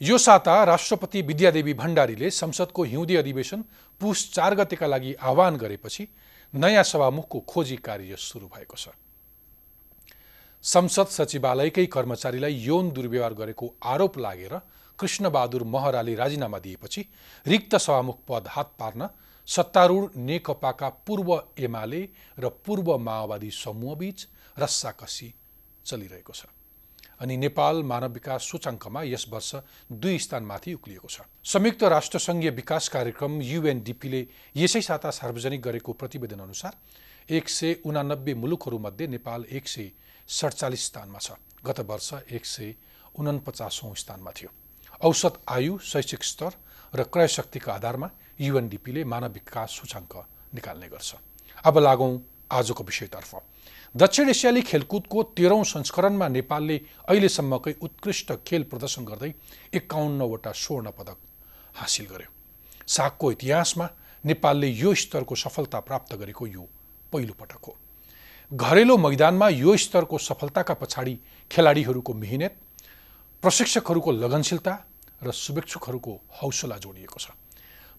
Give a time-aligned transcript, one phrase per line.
[0.00, 3.64] यो साता राष्ट्रपति विद्यादेवी भण्डारीले संसदको हिउँदी अधिवेशन
[4.00, 6.08] पुस चार गतेका लागि आह्वान गरेपछि
[6.54, 8.88] नयाँ सभामुखको खोजी कार्य सुरु भएको छ।
[10.64, 14.58] संसद सचिवालयकै कर्मचारीलाई यौन दुर्व्यवहार गरेको आरोप लागेर
[14.98, 17.04] कृष्णबहादुर महराले राजीनामा दिएपछि
[17.46, 19.08] रिक्त सभामुख पद हात पार्न
[19.48, 22.02] सत्तारूढ नेकपाका पूर्व एमाले
[22.38, 25.32] र पूर्व माओवादी समूहबीच रस्साकसी
[25.86, 26.44] चलिरहेको छ।
[27.20, 29.54] अनि नेपाल मानव विकास सूचाङ्कमा यस वर्ष
[29.92, 34.26] दुई स्थानमाथि उक्लिएको छ। संयुक्त राष्ट्रसङ्घीय विकास कार्यक्रम युएनडिपीले
[34.56, 36.72] यसै साता सार्वजनिक गरेको प्रतिवेदन अनुसार
[37.28, 39.90] एक सय उनानब्बे मुलुकहरूमध्ये नेपाल एक सय
[40.28, 41.32] सडचालिस स्थानमा छ।
[41.64, 42.74] गत वर्ष एक सय
[43.16, 44.50] उनपचासौँ स्थानमा थियो।
[45.00, 46.52] औसत आयु शैक्षिक स्तर
[46.94, 48.08] र क्रयशक्तिका आधारमा
[48.40, 50.14] युएनडिपीले मानव विकास सूचाङ्क
[50.54, 51.14] निकाल्ने गर्छ।
[51.64, 52.12] अब लागौँ
[52.50, 53.34] आजको विषयतर्फ।
[53.94, 56.76] दक्षिण एसियाली खेलकुदको तेह्रौँ संस्करणमा नेपालले
[57.08, 59.30] अहिलेसम्मकै उत्कृष्ट खेल प्रदर्शन गर्दै
[59.72, 61.18] एकाउन्नवटा स्वर्ण पदक
[61.78, 62.30] हासिल गर्यो।
[62.86, 63.86] सागको इतिहासमा
[64.24, 66.64] नेपालले यो स्तरको सफलता प्राप्त गरेको यो
[67.12, 67.76] पहिलो पटक हो।
[68.50, 71.14] घरेलु मैदानमा यो स्तरको सफलताका पछाडि
[71.50, 72.54] खेलाडीहरूको मिहिनेत
[73.42, 74.74] प्रशिक्षकहरूको लगनशीलता
[75.22, 76.12] र शुभेच्छुकहरूको
[76.42, 77.30] हौसला जोडिएको छ।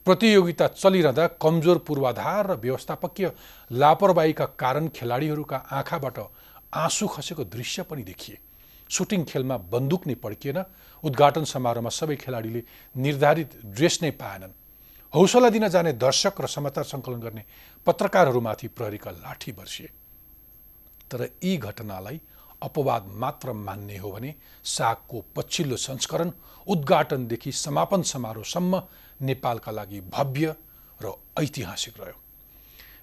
[0.05, 3.31] प्रतियोगिता चलिरहँदा कमजोर पूर्वाधार र व्यवस्थापकीय
[3.71, 6.17] लापरवाहीका कारण खेलाडीहरूका आँखाबाट
[6.75, 8.37] आँसु खसेको दृश्य पनि देखिए।
[8.89, 10.59] सुटिङ खेलमा बन्दुक नै पड्किएन
[11.03, 12.61] उद्घाटन समारोहमा सबै खेलाडीले
[12.95, 14.53] निर्धारित ड्रेस नै पाएनन्।
[15.13, 17.43] हौसला दिन जाने दर्शक र समाचार सङ्कलन गर्ने
[17.87, 19.89] पत्रकारहरूमाथि प्रहरीका लाठी बर्सिए।
[21.09, 22.21] तर यी घटनालाई
[22.61, 24.33] अपवाद मात्र मान्ने हो भने
[24.65, 26.31] सागको पछिल्लो संस्करण
[26.67, 28.81] उद्घाटनदेखि समापन समारोहसम्म
[29.21, 30.55] नेपालका लागि भव्य
[31.01, 32.19] र ऐतिहासिक रह्यो।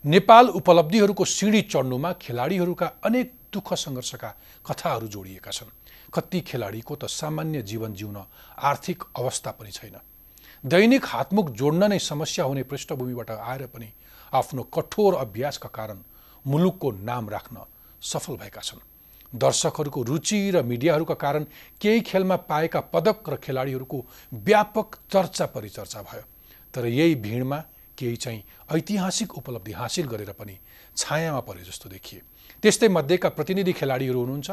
[0.04, 4.28] नेपाल उपलब्धिहरूको सिँढी चढ्नुमा खेलाडीहरूका अनेक दुःख सङ्घर्षका
[4.66, 5.70] कथाहरू जोडिएका छन्।
[6.14, 8.18] कति खेलाडीको त सामान्य जीवन जिउन
[8.58, 9.96] आर्थिक अवस्था पनि छैन।
[10.64, 13.88] दैनिक हातमुख जोड्न नै समस्या हुने पृष्ठभूमिबाट आएर पनि
[14.32, 16.02] आफ्नो कठोर अभ्यासका कारण
[16.44, 17.64] मुलुकको नाम राख्न
[18.02, 18.80] सफल भएका छन्।
[19.34, 21.44] दर्शकहरूको रुचि र मिडियाहरूका कारण
[21.80, 23.98] केही खेलमा पाएका पदक र खेलाडीहरूको
[24.32, 26.24] व्यापक चर्चा परिचर्चा भयो।
[26.74, 27.58] तर यही भिडमा
[27.98, 30.58] केही चाहिँ ऐतिहासिक उपलब्धि हासिल गरेर पनि
[30.96, 32.20] छायामा परे जस्तो देखिए।
[32.62, 34.50] त्यस्तै मध्येका प्रतिनिधि खेलाडीहरू हुनुहुन्छ।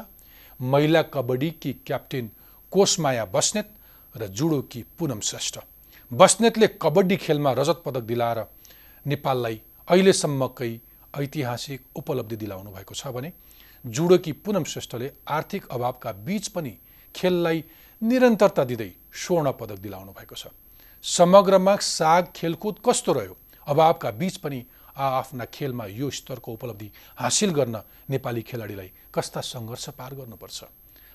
[0.59, 2.31] महिला कबड्डीकी क्याप्टेन
[2.73, 3.67] कोषमाया बस्नेत
[4.15, 5.59] र जुडोकी पुनम श्रेष्ठ।
[6.11, 8.39] बस्नेतले कबड्डी खेलमा रजत पदक दिलाएर
[9.05, 10.71] नेपाललाई अहिलेसम्मकै
[11.17, 13.31] ऐतिहासिक उपलब्धि दिलाउनु भएको छ भने
[13.85, 16.73] जुडोकी पुनम श्रेष्ठले आर्थिक अभावका बीच पनि
[17.15, 17.63] खेललाई
[18.01, 20.47] निरन्तरता दिँदै स्वर्ण पदक दिलाउनु भएको छ।
[21.03, 23.37] समग्रमा साग खेलकुद कस्तो रह्यो?
[23.67, 30.13] अभावका बीच पनि आफ्ना खेलमा यो स्तरको उपलब्धि हासिल गर्न नेपाली खेलाडीलाई कस्ता सङ्घर्ष पार
[30.13, 30.63] गर्नुपर्छ?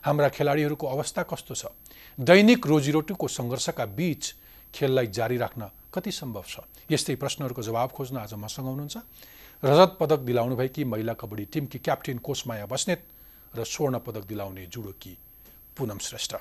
[0.04, 1.64] हाम्रा खेलाडीहरूको अवस्था कस्तो छ?
[2.20, 4.22] दैनिक रोजीरोटीको सङ्घर्षका बीच
[4.74, 6.60] खेललाई जारी राख्न कति सम्भव छ?
[6.90, 8.96] यस्तै प्रश्नहरूको जवाब खोज्न आज मसँग हुनुहुन्छ।
[9.64, 13.02] रजत पदक दिलाउनु भएकी महिला कबड्डी टिमकी क्याप्टेन कोषमाया बस्नेत
[13.56, 15.16] र स्वर्ण पदक दिलाउने जुडोकी
[15.76, 16.34] पुनम श्रेष्ठ।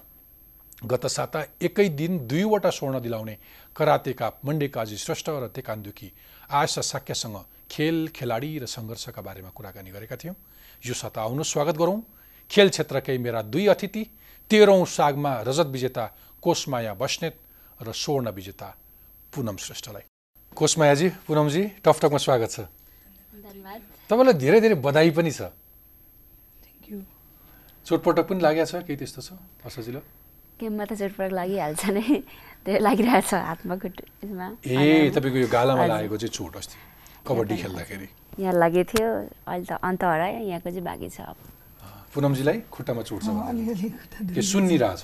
[0.84, 3.38] गत साता एकै दिन दुईवटा स्वर्ण दिलाउने
[3.76, 6.12] करातेका मण्डेकाजी श्रेष्ठ र तेकान्दुकी
[6.52, 7.38] आशा साक्यसँग
[7.72, 10.36] खेल खेलाडी र सङ्घर्षका बारेमा कुराकानी गरेका थियौँ।
[10.84, 12.04] यो साता आउनु स्वागत गरौँ।
[12.52, 14.04] खेल क्षेत्रकै मेरा दुई अतिथि
[14.52, 16.06] तेह्रौँ सागमा रजत विजेता
[16.44, 17.36] कोषमाया बस्नेत
[17.80, 18.68] र स्वर्ण विजेता
[19.34, 20.06] पुनम श्रेष्ठलाई।
[20.58, 22.60] कोषमायाजी पुनमजी टफटकमा स्वागत छ।
[24.10, 25.42] तपाईँलाई धेरै धेरै बधाई पनि छ।
[27.86, 28.74] चोटपटक पनि लागेको छ?
[28.88, 29.30] केही त्यस्तो छ?
[29.68, 30.00] असजिलो
[30.60, 32.24] गेममा त चोटपटक लागिहाल्छ नै?
[32.64, 36.78] त्यो लागिरहेको छ हातमा खुट्टमा ए तपाईँको यो गालामा लागेको चाहिँ चोट अस्ति।
[37.28, 38.08] कबड्डी खेल्दाखेरि।
[38.40, 39.10] यहाँ लागेको थियो।
[39.48, 41.38] अहिले त अन्त हरायो। यहाँको चाहिँ बाँकी छ अब।
[42.14, 45.04] पुनमजीलाई खुट्टामा चोट छ भन्दा अलिअलि खुट्टा के सुन्निरहेछ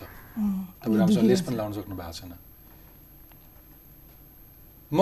[0.83, 2.33] तपाईँ राम्रोसँग लेस पनि लाउन सक्नु भएको छैन।
[4.91, 4.99] म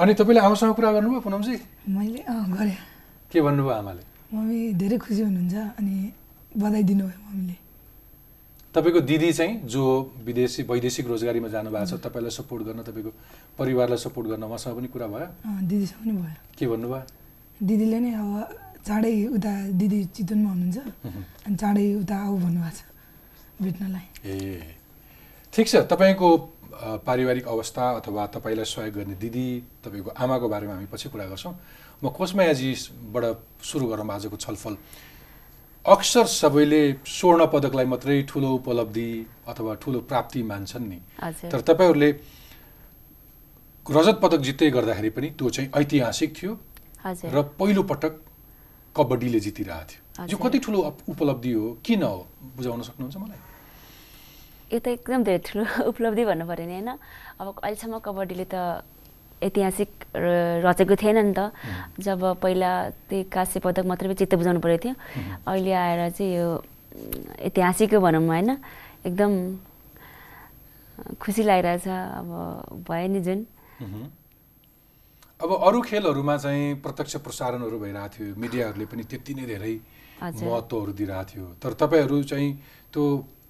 [0.00, 1.54] अनि तपाईँले आमासँग कुरा गर्नुभयो पुनमजी।
[1.90, 2.78] मैले अँ गरेँ।
[3.30, 4.02] के भन्नुभयो आमाले?
[4.34, 5.94] मम्मी धेरै खुसी हुनुहुन्छ अनि
[6.58, 7.56] बधाई दिनुभयो मम्मीले।
[8.74, 9.82] तपाईँको दिदी चाहिँ जो
[10.26, 13.10] विदेशी वैदेशिक रोजगारीमा जानुभएको छ तपाईँलाई सपोर्ट गर्न तपाईँको
[13.58, 15.26] परिवारलाई सपोर्ट गर्न उहाँसँग पनि कुरा भयो?
[15.46, 17.02] दिदीसँग पनि भयो। के भन्नुभयो?
[17.62, 20.78] दिदीले नै अब चाँडै उता दिदी चितवनमा हुनुहुन्छ।
[21.46, 22.80] अनि चाँडै उता आऊ भन्नुभएको छ
[23.62, 24.74] भेट्नलाई। ए
[25.54, 26.28] ठिक छ। तपाईँको
[27.06, 29.46] पारिवारिक अवस्था अथवा तपाईँलाई सहयोग गर्ने दिदी
[29.84, 31.54] तपाईँको आमाको बारेमा हामी पछि कुरा गर्छौँ।
[32.02, 33.24] म कोसमायाजीबाट
[33.60, 34.74] सुरु गरौँ आजको छलफल।
[35.84, 39.10] अक्सर सबैले स्वर्ण पदकलाई मात्रै ठुलो उपलब्धि
[39.48, 40.98] अथवा ठुलो प्राप्ति मान्छन् नि।
[41.52, 42.10] तर तपाईँहरूले
[43.86, 46.52] रजत पदक जित्दै गर्दाखेरि पनि त्यो चाहिँ ऐतिहासिक थियो
[47.04, 48.12] र पहिलो पटक
[48.96, 51.66] कबड्डीले जितिरहेको थियो। यो। कति ठुलो उपलब्धि हो?
[51.84, 52.26] किन हो?
[52.56, 53.40] बुझाउन सक्नुहुन्छ मलाई?
[54.72, 56.90] यो त एकदम धेरै ठुलो उपलब्धि भन्नु पऱ्यो नि होइन?
[57.40, 58.56] अब अहिलेसम्म कबड्डीले त
[59.42, 59.90] ऐतिहासिक
[60.64, 61.52] रचेको थिएन नि त।
[61.98, 62.70] जब पहिला
[63.08, 64.94] त्यही काँस्य पदक मात्रै चित्त बुझाउनु परेको थियो।
[65.48, 66.48] अहिले आएर चाहिँ यो
[67.48, 68.50] ऐतिहासिक भनौँ होइन।
[69.08, 69.32] एकदम
[71.16, 72.28] खुसी लागिरहेछ। अब
[72.84, 73.40] भयो नि जुन।
[75.40, 79.74] अब अरू खेलहरूमा चाहिँ प्रत्यक्ष प्रसारणहरू भइरहेको थियो। मिडियाहरूले पनि त्यति नै धेरै।
[80.20, 82.50] महत्त्वहरू दिइरहेको थियो। तर तपाईँहरू चाहिँ
[82.92, 83.04] त्यो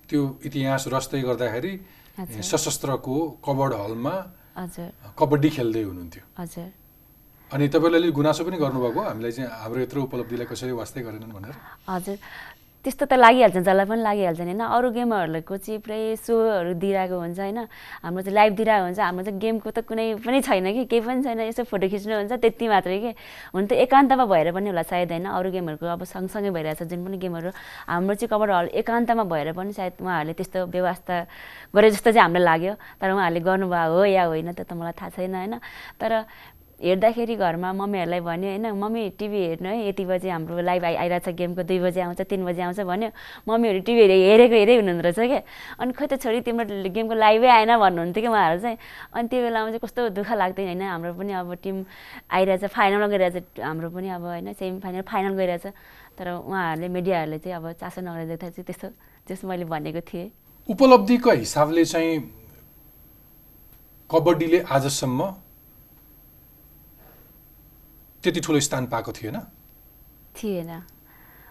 [0.06, 1.72] त्यो इतिहास रच्दै गर्दाखेरि।
[2.20, 4.14] सशस्त्रको कबड हलमा
[4.56, 6.68] हजुर। कबड्डी खेल्दै हुनुहुन्थ्यो। हजुर।
[7.50, 9.00] अनि तपाईँले अलिक गुनासो पनि गर्नुभएको?
[9.00, 11.54] हामीलाई चाहिँ हाम्रो यत्रो उपलब्धिलाई कसरी वास्तै गरेनन् भनेर।
[11.88, 12.16] हजुर।
[12.80, 14.60] त्यस्तो त लागिहाल्छ जसलाई पनि लागिहाल्छ होइन?
[14.64, 17.58] अरू गेमहरूको चाहिँ पुरै सोहरू दिइरहेको हुन्छ होइन?
[18.00, 21.20] हाम्रो चाहिँ लाइभ दिइरहेको हुन्छ हाम्रो चाहिँ गेमको त कुनै पनि छैन कि केही पनि
[21.20, 23.12] छैन यसो फोटो खिच्नु हुन्छ त्यति मात्रै के।
[23.52, 25.28] हुन त एकान्तमा भएर पनि होला सायद होइन?
[25.28, 27.50] अरू गेमहरूको अब सँगसँगै भइरहेछ जुन पनि गेमहरू
[27.84, 31.14] हाम्रो चाहिँ कबड हल एकान्तमा भएर पनि सायद उहाँहरूले त्यस्तो व्यवस्था
[31.76, 35.10] गरे जस्तो चाहिँ हामीलाई लाग्यो। तर उहाँहरूले गर्नुभएको हो या होइन त्यो त मलाई थाहा
[35.20, 35.54] छैन होइन?
[36.00, 36.12] तर
[36.80, 41.30] हेर्दाखेरि घरमा मम्मीहरूलाई भन्यो होइन मम्मी टिभी हेर्नु है यति बजी हाम्रो लाइभ आइ आइरहेको
[41.30, 43.10] छ गेमको दुई बजी आउँछ तिन बजी आउँछ भन्यो।
[43.48, 45.42] मम्मीहरू टिभी हेरेको हेरै हुनुहुँदो रहेछ क्या?
[45.76, 48.78] अनि खोइ त छोरी तिम्रो गेमको लाइभै आएन भन्नुहुन्थ्यो कि उहाँहरू चाहिँ।
[49.12, 51.76] अनि त्यो बेलामा चाहिँ कस्तो दुःख लाग्दैन होइन हाम्रो पनि अब टिम
[52.32, 55.66] आइरहेछ फाइनलमा गइरहेछ हाम्रो पनि अब होइन सेमी फाइनल फाइनल गइरहेछ
[56.16, 58.88] तर उहाँहरूले मिडियाहरूले चाहिँ अब चासो नगरेको चाहिँ त्यस्तो
[59.28, 60.30] जस्तो मैले भनेको थिएँ।
[60.68, 62.16] उपलब्धिको हिसाबले चाहिँ
[64.10, 65.20] कबड्डीले आजसम्म
[68.22, 69.36] त्यति ठुलो स्थान पाएको थिएन?
[70.36, 70.70] थिएन।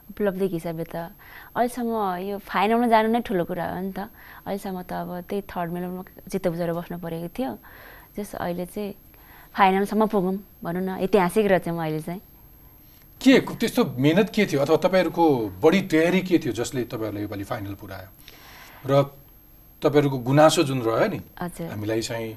[0.09, 0.95] उपलब्धिको हिसाबले त?
[1.53, 1.93] अहिलेसम्म
[2.29, 4.09] यो फाइनलमा जानु नै ठुलो कुरा हो नि त।
[4.45, 7.51] अहिलेसम्म त अब त्यही थर्ड मेडलमा चित्त बुझेर बस्नु परेको थियो।
[8.17, 8.93] जस अहिले चाहिँ
[9.53, 12.21] फाइनलसम्म पुगौँ भनौँ न। ऐतिहासिक रहेछ म अहिले चाहिँ।
[13.21, 14.61] के त्यस्तो मेहनत के थियो?
[14.61, 15.25] अथवा तपाईँहरूको
[15.61, 18.09] बढी तयारी के थियो जसले तपाईँहरूलाई योपालि फाइनल पुऱ्यायो?
[18.85, 18.91] र
[19.81, 21.19] तपाईँहरूको गुनासो जुन रह्यो नि
[21.65, 22.31] हामीलाई चाहिँ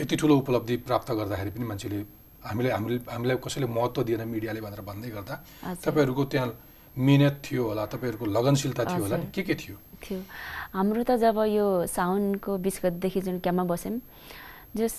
[0.00, 1.98] यति ठुलो उपलब्धि प्राप्त गर्दाखेरि पनि मान्छेले
[2.44, 5.34] हामीले हामीले हामीलाई कसैले महत्त्व दिएन मिडियाले भनेर भन्दै गर्दा।
[5.84, 6.48] तपाईँहरूको त्यहाँ
[6.96, 9.76] मिहिनेत थियो होला तपाईँहरूको लगनशीलता थियो होला। के के थियो?
[10.02, 10.20] थियो।
[10.74, 14.00] हाम्रो त जब यो साउनको बिस गतिदेखि जुन क्याम्पमा बस्यौँ
[14.76, 14.94] जस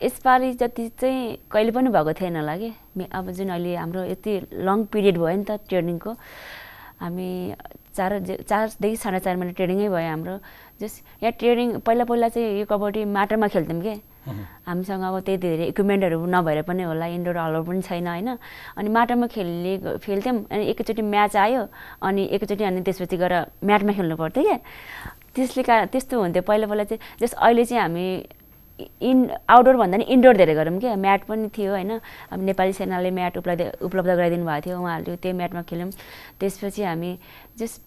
[0.00, 2.70] यसपालि जति चाहिँ कहिले पनि भएको थिएन होला कि।
[3.12, 4.32] अब जुन अहिले हाम्रो यति
[4.66, 6.10] लङ पिरियड भयो नि त ट्रेनिङको
[7.02, 7.28] हामी
[7.94, 8.10] चार
[8.42, 10.38] चारदेखि साढे चार महिना ट्रेनिङै भयो हाम्रो।
[10.80, 13.94] जस यहाँ ट्रेनिङ पहिला पहिला चाहिँ यो कबड्डी माटोमा खेल्थ्यौँ कि।
[14.66, 18.28] हामीसँग अब त्यति धेरै इक्विपमेन्टहरू नभएर पनि होला इन्डोर हलहरू पनि छैन होइन?
[18.76, 19.72] अनि माटोमा खेल्ने
[20.04, 21.62] खेल्थ्यौँ अनि एकैचोटि म्याच आयो
[22.02, 24.58] अनि एकैचोटि अनि त्यसपछि गएर म्याटमा खेल्नु पर्थ्यो क्या।
[25.34, 28.06] त्यसले कारण त्यस्तो हुन्थ्यो। पहिला पहिला चाहिँ जस अहिले चाहिँ हामी
[28.78, 29.18] इन
[29.48, 31.98] आउटडोर भन्दा नि इन्डोर धेरै गरौँ क्या। म्याट पनि थियो होइन?
[32.30, 35.90] अब नेपाली सेनाले म्याट उपलब्ध उपलब्ध गराइदिनु भएको थियो उहाँहरूले त्यो म्याटमा खेल्यौँ।
[36.40, 37.10] त्यसपछि हामी
[37.58, 37.80] जस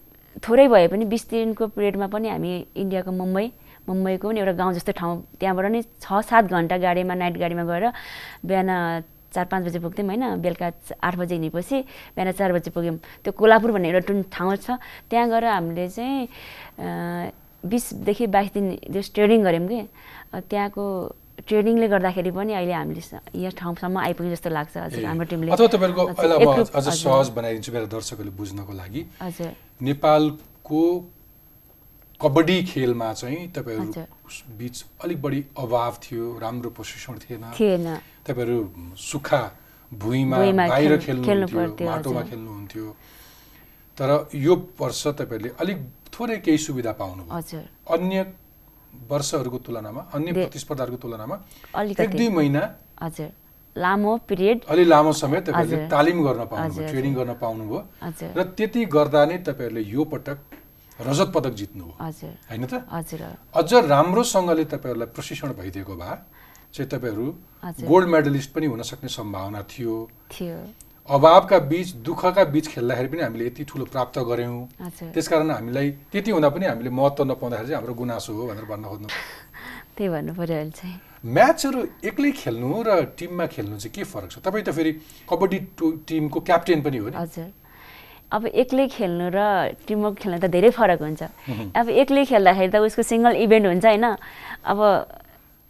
[0.43, 3.47] थोरै भए पनि बिस दिनको पिरियडमा पनि हामी इन्डियाको मुम्बई
[3.87, 7.85] मुम्बईको पनि एउटा गाउँ जस्तो ठाउँ त्यहाँबाट नि छ सात घन्टा गाडीमा नाइट गाडीमा गएर
[8.45, 8.69] बिहान
[9.31, 10.67] चार पाँच बजी पुग्थ्यौँ होइन बेलुका
[10.99, 11.77] आठ बजी हिँडेपछि
[12.15, 14.75] बिहान चार बजी पुग्यौँ। त्यो कोल्हापुर भन्ने एउटा टुन ठाउँ छ।
[15.09, 16.27] त्यहाँ गएर हामीले चाहिँ
[17.63, 19.81] बिसदेखि बाइस दिन जस ट्रेनिङ गऱ्यौँ कि।
[20.51, 20.83] त्यहाँको
[21.47, 23.01] ट्रेनिङले गर्दाखेरि पनि अहिले हामीले
[23.39, 26.03] यहाँ ठाउँसम्म आइपुग्यो जस्तो लाग्छ हजुर हाम्रो टिमले। अथवा तपाईँहरूको
[26.75, 30.81] अझ सहज बनाइदिन्छु मेरो दर्शकहरूले बुझ्नको लागि। हजुर। नेपालको
[32.21, 33.91] कबड्डी खेलमा चाहिँ तपाईँहरू।
[34.57, 37.43] बिच अलिक बढी अभाव थियो राम्रो प्रशिक्षण थिएन।
[38.27, 39.51] तपाईँहरू सुक्खा
[39.93, 42.95] भुइँमा बाहिर खेल- खेल्नुहुन्थ्यो माटोमा। खेल्नुहुन्थ्यो।
[43.97, 45.77] तर यो वर्ष तपाईँहरूले अलिक
[46.13, 47.35] थोरै केही सुविधा पाउनुभयो।
[47.89, 48.33] अन्य
[49.09, 51.35] वर्षहरूको तुलनामा अन्य प्रतिस्पर्धाहरूको तुलनामा
[51.99, 53.29] एक दुई महिना हजुर।
[53.77, 57.87] लामो पिरियड। अलि लामो समय तपाईँहरूले। तालिम गर्न पाउनुभयो ट्रेनिङ गर्न पाउनुभयो।
[58.37, 60.37] र त्यति गर्दा नै तपाईँहरूले यो पटक
[60.99, 62.73] रजत पदक जित्नुभयो हजुर। होइन त?
[63.53, 66.15] अझ राम्रोसँगले तपाईँहरूलाई प्रशिक्षण भइदिएको भए
[66.73, 67.27] चाहिँ तपाईँहरू।
[67.87, 69.95] गोल्ड मेडलिस्ट पनि हुन सक्ने सम्भावना थियो।
[70.31, 70.57] थियो।
[71.09, 74.67] अभावका बीच दुःखका बीच खेल्दाखेरि पनि हामीले यति ठुलो प्राप्त गऱ्यौँ।
[75.13, 79.07] त्यसकारण हामीलाई त्यति हुँदा पनि हामीले महत्त्व नपाउँदाखेरि चाहिँ हाम्रो गुनासो हो भनेर भन्न खोज्नु।
[79.97, 84.37] त्यही भन्नु पऱ्यो अहिले चाहिँ। म्याचहरू एक्लै खेल्नु र टिममा खेल्नु चाहिँ के फरक छ?
[84.39, 84.91] तपाईँ त फेरि
[85.29, 85.59] कबड्डी
[86.07, 87.49] टिमको क्याप्टेन पनि हो नि। हजुर।
[88.31, 89.39] अब एक्लै खेल्नु र
[89.87, 91.21] टिमवर्क खेल्नु त धेरै फरक हुन्छ।
[91.75, 94.05] अब एक्लै खेल्दाखेरि त उसको सिङ्गल इभेन्ट हुन्छ होइन।
[94.71, 94.79] अब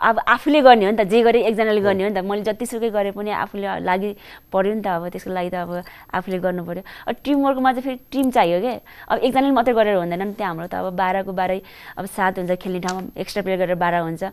[0.01, 2.89] अब आफूले गर्ने हो नि त जे गरे एकजनाले गर्ने हो नि त। मैले जतिसुकै
[2.89, 4.10] गरे पनि आफूले लागि
[4.50, 5.86] पऱ्यो नि त अब त्यसको लागि त अब
[6.18, 8.74] आफूले गर्नु पऱ्यो अब टिमवर्कमा चाहिँ फेरि टिम चाहियो क्या
[9.13, 11.62] अब एकजनाले मात्रै गरेर हुँदैन नि त्यहाँ हाम्रो त। अब बाह्रको बाह्रै
[12.01, 14.24] अब सात हुन्छ खेल्ने ठाउँमा एक्स्ट्रा प्लेयर गरेर बाह्र हुन्छ।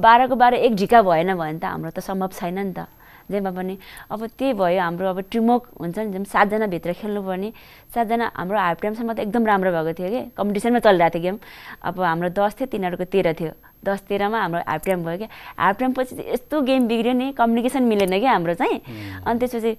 [0.00, 2.88] बाह्रको बाह्र एक ढिका भएन भने त हाम्रो त सम्भव छैन नि त।
[3.30, 3.78] जेमा पनि।
[4.10, 7.52] अब त्यही भयो हाम्रो अब टिमवर्क हुन्छ नि जुन सातजनाभित्र खेल्नु पर्ने।
[7.94, 11.36] सातजना हाम्रो हाफ टाइमसम्म त एकदम राम्रो भएको थियो कि। कम्पिटिसनमा चलिरहेको थियो गेम।
[11.84, 13.52] अब हाम्रो दस थियो तिनीहरूको तेह्र थियो।
[13.84, 17.26] दस तेह्रमा हाम्रो हाफ टाइम भयो क्या हाफ टाइम पछि चाहिँ यस्तो गेम बिग्रियो नि
[17.38, 18.78] कम्युनिकेसन मिलेन क्या हाम्रो चाहिँ।
[19.22, 19.76] अनि त्यसपछि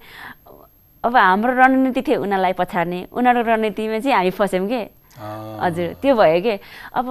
[1.04, 4.82] अब हाम्रो रणनीति थियो उनीहरूलाई पछार्ने। उनीहरूको रणनीतिमा चाहिँ हामी फस्यौँ कि।
[5.20, 6.54] हजुर त्यो भयो कि।
[6.96, 7.06] अब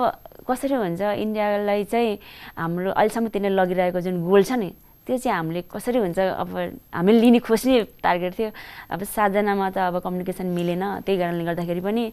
[0.49, 2.17] कसरी हुन्छ इन्डियालाई चाहिँ
[2.57, 4.73] हाम्रो अहिलेसम्म तिनीहरूले लगिरहेको जुन गोल छ नि
[5.09, 6.49] त्यो चाहिँ हामीले कसरी हुन्छ अब
[6.93, 8.49] हामीले लिने खोज्ने टार्गेट थियो।
[8.93, 12.03] अब सातजनामा त अब कम्युनिकेसन मिलेन त्यही कारणले गर्दाखेरि पनि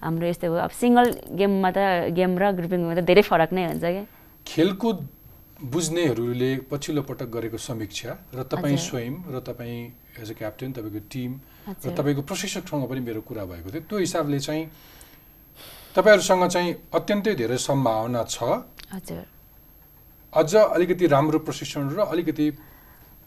[0.00, 1.78] हाम्रो यस्तो हो अब सिङ्गल गेममा त
[2.16, 4.04] गेम र ग्रुपिङमा त धेरै फरक नै हुन्छ क्या।
[4.48, 4.96] खेलकुद
[5.56, 9.78] बुझ्नेहरूले पछिल्लो पटक गरेको समीक्षा र तपाईँ। स्वयं र तपाईँ
[10.16, 11.30] एज अ क्याप्टेन तपाईँको टिम
[11.68, 14.64] र। तपाईँको प्रशिक्षकसँग पनि मेरो कुरा भएको थियो। त्यो हिसाबले चाहिँ
[15.92, 19.35] तपाईँहरूसँग चाहिँ अत्यन्तै धेरै सम्भावना छ। हजुर।
[20.36, 22.46] अझ अलिकति राम्रो प्रशिक्षण र अलिकति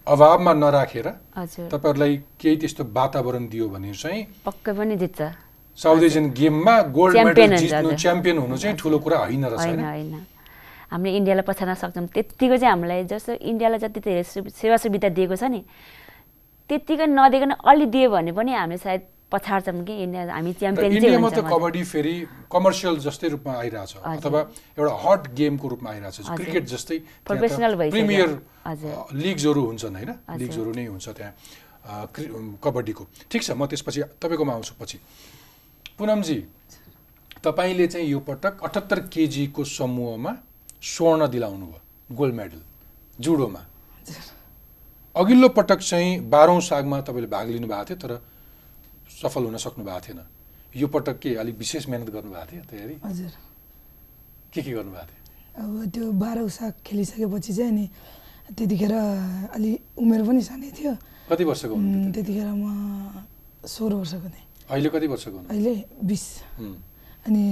[0.08, 1.08] अभावमा नराखेर
[1.70, 5.22] तपाईँहरूलाई केही त्यस्तो वातावरण दियो भने चाहिँ पक्कै पनि जित्छ।
[5.78, 10.14] साउथ एसियन गेममा गोल्ड मेडल जित्नु। च्याम्पियन हुनु चाहिँ ठुलो कुरा होइन रहेछ होइन
[10.92, 15.44] हामीले इन्डियालाई पछाड्न सक्छौँ। त्यत्तिको चाहिँ हामीलाई जस्तो इन्डियालाई जति धेरै सेवा सुविधा दिएको छ
[15.54, 15.62] नि
[16.70, 19.02] त्यत्तिकै नदिकन अलि दियो भने पनि हामीले सायद
[19.32, 22.16] पछाड्छौँ कि इन्डिया हामी च्याम्पियन चाहिँ इन्डियामा त। कबड्डी फेरि
[22.52, 24.40] कमर्सियल जस्तै रूपमा आइरहेछ। अथवा
[24.78, 26.98] एउटा हट गेमको रूपमा आइरहेछ। क्रिकेट जस्तै
[27.30, 28.30] भइसक्यो। प्रिमियर।
[29.14, 31.34] लिग्सहरू हुन्छन् होइन। लिग्सहरू नै हुन्छ त्यहाँ
[32.64, 34.98] कबड्डीको ठिक छ म त्यसपछि तपाईँकोमा आउँछु पछि
[35.98, 36.40] पुनमजी
[37.44, 40.32] तपाईँले चाहिँ यो पटक अठहत्तर केजीको समूहमा
[40.82, 41.82] स्वर्ण दिलाउनु भयो
[42.16, 42.62] गोल्ड मेडल
[43.20, 43.62] जुडोमा
[45.16, 48.12] अघिल्लो पटक चाहिँ बाह्रौँ सागमा तपाईँले भाग लिनु भएको थियो तर
[49.22, 50.20] सफल हुन सक्नु भएको थिएन।
[50.76, 53.32] यो पटक के अलिक विशेष मेहनत गर्नुभएको थियो तयारी हजुर।
[54.54, 55.22] के के गर्नुभएको थियो?
[55.60, 57.86] अब त्यो बाह्र साग खेलिसकेपछि चाहिँ अनि
[58.56, 58.94] त्यतिखेर
[59.56, 60.94] अलि उमेर पनि सानै थियो।
[61.30, 61.76] कति वर्षको
[62.16, 62.66] त्यतिखेर म
[63.66, 65.74] सोह्र वर्षको थिएँ। अहिले कति वर्षको अहिले
[66.08, 66.24] बिस।
[67.28, 67.44] अनि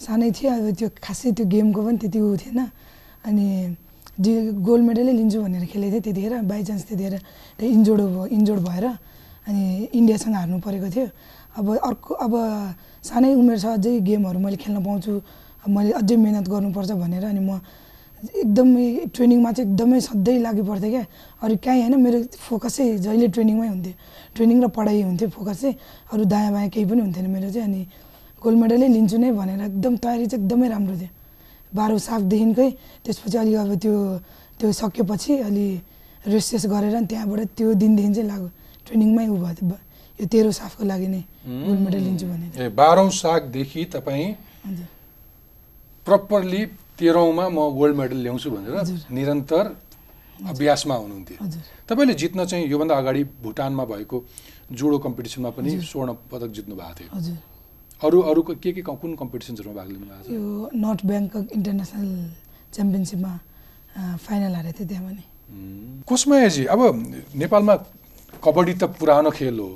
[0.00, 2.60] सानै थियो अब त्यो खासै त्यो गेमको पनि त्यति ऊ थिएन।
[3.26, 3.46] अनि
[4.20, 7.14] जे गोल्ड मेडलै लिन्छु भनेर खेलेको थिएँ त्यतिखेर। बाइचान्स त्यतिखेर
[7.58, 8.86] त्यो इन्जोर्ड इन्जोर्ड भएर
[9.46, 9.62] अनि
[9.98, 11.06] इन्डियासँग हार्नु परेको थियो।
[11.58, 12.32] अब अर्को अब
[13.02, 15.12] सानै उमेर छ अझै गेमहरू मैले खेल्न पाउँछु
[15.68, 17.60] मैले अझै मिहिनेत गर्नुपर्छ भनेर अनि म
[18.20, 21.04] एकदमै ट्रेनिङमा चाहिँ एकदमै सधैँ लागि पर्थ्यो क्या।
[21.42, 23.94] अरू कहीँ होइन मेरो फोकसै जहिले ट्रेनिङमै हुन्थ्यो।
[24.36, 25.74] ट्रेनिङ र पढाइ हुन्थ्यो फोकस चाहिँ
[26.12, 27.82] अरू दायाँ बायाँ केही पनि हुन्थेन मेरो चाहिँ अनि
[28.42, 31.10] गोल्ड मेडलै लिन्छु नै भनेर एकदम तयारी चाहिँ एकदमै राम्रो थियो।
[31.72, 32.68] बाह्रौँ साफदेखिकै
[33.04, 33.94] त्यसपछि अलि अब त्यो
[34.60, 35.66] त्यो सकेपछि अलि
[36.28, 38.48] रेस्ट सेस गरेर त्यहाँबाट त्यो दिनदेखि चाहिँ लाग्यो
[38.90, 39.78] ट्रेनिङमै उ भयो
[40.18, 44.28] यो तेह्रौँ साफको लागि नै गोल्ड मेडल लिन्छु भनेर। ए बाह्रौँ सागदेखि तपाईँ
[46.06, 46.62] प्रपरली
[46.98, 48.74] तेह्रौँमा म गोल्ड मेडल ल्याउँछु भनेर।
[49.14, 49.64] निरन्तर
[50.50, 51.38] अभ्यासमा हुनुहुन्थ्यो।
[51.88, 54.16] तपाईँले जित्न चाहिँ योभन्दा अगाडि भुटानमा भएको
[54.72, 57.36] जुडो कम्पिटिसनमा पनि स्वर्ण पदक जित्नु भएको थियो।
[58.02, 60.42] अरू अरू के के कुन कम्पिटिसन्सहरूमा भाग लिनु भएको छ यो
[60.74, 62.10] नर्थ ब्याङ्कक इन्टरनेसनल
[62.74, 63.32] च्याम्पियनसिपमा
[64.26, 65.24] फाइनल हारेको थियो त्यहाँ पनि।
[66.08, 66.80] कुसमायाजी अब
[67.40, 67.74] नेपालमा
[68.40, 69.70] कबड्डी त पुरानो खेल हो।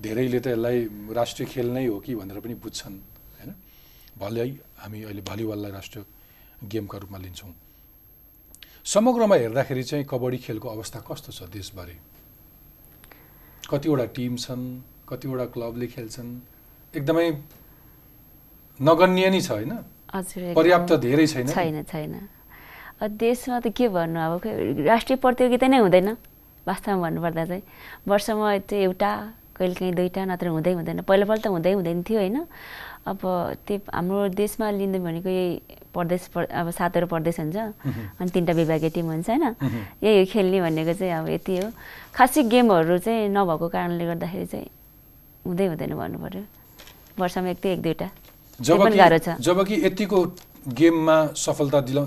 [0.00, 0.78] धेरैले त यसलाई
[1.12, 2.96] राष्ट्रिय खेल नै हो कि भनेर पनि बुझ्छन्
[3.36, 3.50] होइन?
[4.16, 4.48] भलै
[4.80, 6.04] हामी अहिले भलिबललाई राष्ट्रिय
[6.72, 7.52] गेमका रूपमा लिन्छौँ।
[8.84, 11.96] समग्रमा हेर्दाखेरि चाहिँ कबड्डी खेलको अवस्था कस्तो छ देशभरि
[13.68, 14.64] कतिवटा टिम छन्
[15.04, 16.30] कतिवटा क्लबले खेल्छन्
[16.96, 17.26] एकदमै
[18.80, 19.72] नगण्य नै छ होइन।
[20.56, 21.46] पर्याप्त धेरै छैन?
[21.52, 22.14] छैन छैन।
[23.04, 24.32] देशमा त के भन्नु अब
[24.88, 26.08] राष्ट्रिय प्रतियोगिता नै हुँदैन।
[26.68, 27.62] वास्तवमा भन्नुपर्दा चाहिँ
[28.08, 29.10] वर्षमा चाहिँ एउटा
[29.56, 32.38] कहिलेकाहीँ दुईवटा नत्र हुँदै हुँदैन। पहिलापल्ट त हुँदै हुँदैन थियो होइन।
[33.08, 33.20] अब
[33.66, 35.50] त्यो हाम्रो देशमा लिँदै भनेको यही
[35.90, 37.56] प्रदेश प्र- अब सातवटा प्रदेश हुन्छ।
[38.20, 39.44] अनि तिनवटा विभागीय टिम हुन्छ होइन।
[40.04, 41.66] यही हो खेल्ने भनेको चाहिँ अब यति हो।
[42.14, 44.68] खासै गेमहरू चाहिँ नभएको कारणले गर्दाखेरि चाहिँ
[45.46, 46.42] हुँदै हुँदैन भन्नु पऱ्यो
[47.18, 48.08] वर्षमा एक एक दुईवटा।
[48.60, 50.18] त्यो गाह्रो छ। जबकि यतिको
[50.78, 52.02] गेममा सफलता दिला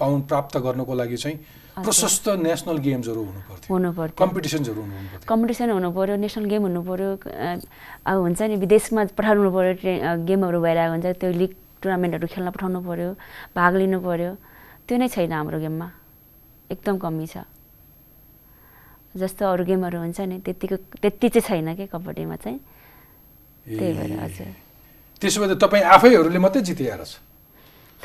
[0.00, 1.38] पाउन प्राप्त गर्नको लागि चाहिँ
[1.74, 6.62] प्रशस्त नेसनल गेम्सहरू हुनु पर्थ्यो हुनु पर्थ्यो कम्पिटिसन्सहरू हुनु पर्थ्यो कम्पिटिसन हुनु पऱ्यो नेसनल गेम
[6.70, 7.10] हुनु पऱ्यो
[8.06, 9.92] अब हुन्छ नि विदेशमा पठाउनु पऱ्यो ट्रे
[10.28, 11.52] गेमहरू भइरहेको हुन्छ त्यो लिग
[11.82, 13.10] टुर्नामेन्टहरू खेल्न पठाउनु पऱ्यो
[13.58, 14.32] भाग लिनु पऱ्यो
[14.86, 15.88] त्यो नै छैन हाम्रो गेममा।
[16.70, 17.48] एकदम कमी छ।
[19.16, 22.58] जस्तो अरू गेमहरू हुन्छ नि त्यतिको त्यति चाहिँ छैन कि कबड्डीमा चाहिँ?
[23.66, 24.50] त्यही भएर हजुर।
[25.20, 26.62] त्यसो भए त तपाईँ आफैहरूले मात्रै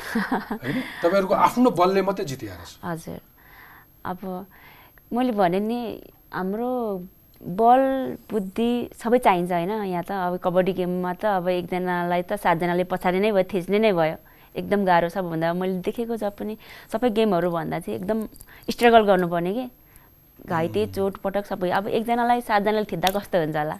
[0.00, 0.76] होइन?
[1.04, 3.20] तपाईँहरूको आफ्नो बलले मात्रै जितिया रहेछ हजुर।
[4.04, 4.46] अब
[5.12, 5.80] मैले भने नि
[6.32, 6.70] हाम्रो
[7.40, 7.80] बल
[8.30, 8.70] बुद्धि
[9.02, 13.32] सबै चाहिन्छ होइन। यहाँ त अब कबड्डी गेममा त अब एकजनालाई त सातजनाले पछाडि नै
[13.32, 14.16] भयो थिच्ने नै भयो।
[14.54, 16.56] एकदम गाह्रो सबभन्दा मैले देखेको जब पनि
[16.92, 18.18] सबै गेमहरू भन्दा चाहिँ एकदम
[18.70, 19.66] स्ट्रगल गर्नुपर्ने कि?
[20.40, 23.76] घाइते चोट पटक सबै। अब एकजनालाई सातजनाले थिच्दा कस्तो हुन्छ होला।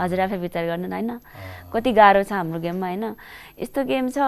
[0.00, 1.10] हजुर आफै विचार गर्नु न होइन?
[1.72, 3.04] कति गाह्रो छ हाम्रो गेममा होइन?
[3.60, 4.18] यस्तो गेम छ।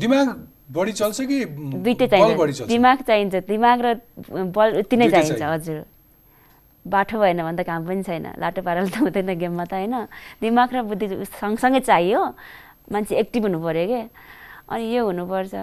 [0.00, 0.28] दिमाग
[0.70, 1.38] बढी चल्छ कि
[1.82, 3.88] दुइटै चाहिन्छ। दिमाग चाहिन्छ। दिमाग र
[4.54, 5.78] बल उति नै चाहिन्छ। हजुर।
[6.86, 10.06] बाठो भएन भने त काम पनि छैन। लाटो पाराले त हुँदैन गेममा त होइन?
[10.40, 11.06] दिमाग र बुद्धि
[11.42, 12.22] सँगसँगै चाहियो।
[12.88, 14.02] मान्छे एक्टिभ हुनु पऱ्यो क्या
[14.70, 15.54] अनि यो हुनुपर्छ।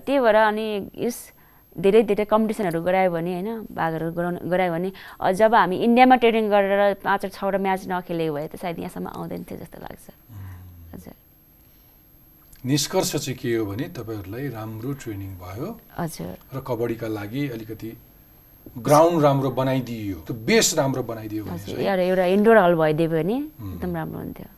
[0.00, 1.16] त्यही भएर अनि यस
[1.76, 3.68] धेरै धेरै कम्पिटिसनहरू गरायो भने होइन?
[3.68, 4.90] भागहरू गराउनु गरायो भने
[5.36, 9.58] जब हामी इन्डियामा ट्रेनिङ गरेर पाँचवटा छवटा म्याच नखेलेको भए त सायद यहाँसम्म आउँदैन थियो
[9.60, 10.04] जस्तो लाग्छ।
[12.66, 15.68] निष्कर्ष चाहिँ के हो भने तपाईँहरूलाई राम्रो ट्रेनिङ भयो
[15.98, 17.90] हजुर। र कबड्डीका लागि अलिकति
[18.82, 24.48] ग्राउन्ड राम्रो बनाइदियो। त्यो बेस राम्रो बनाइदियो एउटा इन्डोर हल भइदियो भने एकदम राम्रो हुन्थ्यो।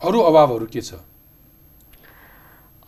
[0.00, 0.94] अरू अभावहरू के छ?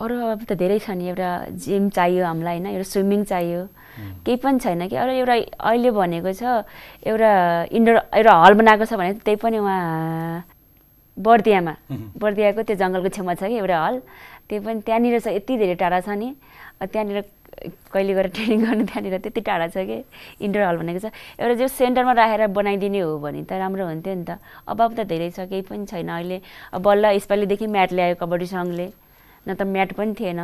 [0.00, 1.28] अरू अब त धेरै छ नि एउटा
[1.64, 3.60] जिम चाहियो हामीलाई होइन एउटा स्विमिङ चाहियो।
[4.24, 6.68] केही पनि छैन कि अरू एउटा अहिले भनेको छ
[7.08, 7.30] एउटा
[7.72, 10.44] इन्डोर एउटा हल बनाएको छ भने त्यही पनि उहाँ
[11.16, 11.74] बर्दियामा।
[12.22, 13.96] बर्दियाको त्यो जङ्गलको छेउमा छ कि एउटा हल।
[14.48, 16.28] त्यो पनि त्यहाँनिर छ यति धेरै टाढा छ नि।
[16.92, 17.24] त्यहाँनिर
[17.88, 19.96] कहिले गएर ट्रेनिङ गर्नु त्यहाँनिर त्यति टाढा छ कि
[20.44, 21.08] इन्डोर हल भनेको छ।
[21.40, 24.36] एउटा जो सेन्टरमा राखेर बनाइदिने हो भने त राम्रो हुन्थ्यो नि त।
[24.68, 26.38] अभाव त धेरै छ केही पनि छैन अहिले।
[26.76, 28.88] अब बल्ल यसपालिदेखि म्याट ल्यायो कबड्डी सङ्घले।
[29.46, 30.40] न त म्याट पनि थिएन।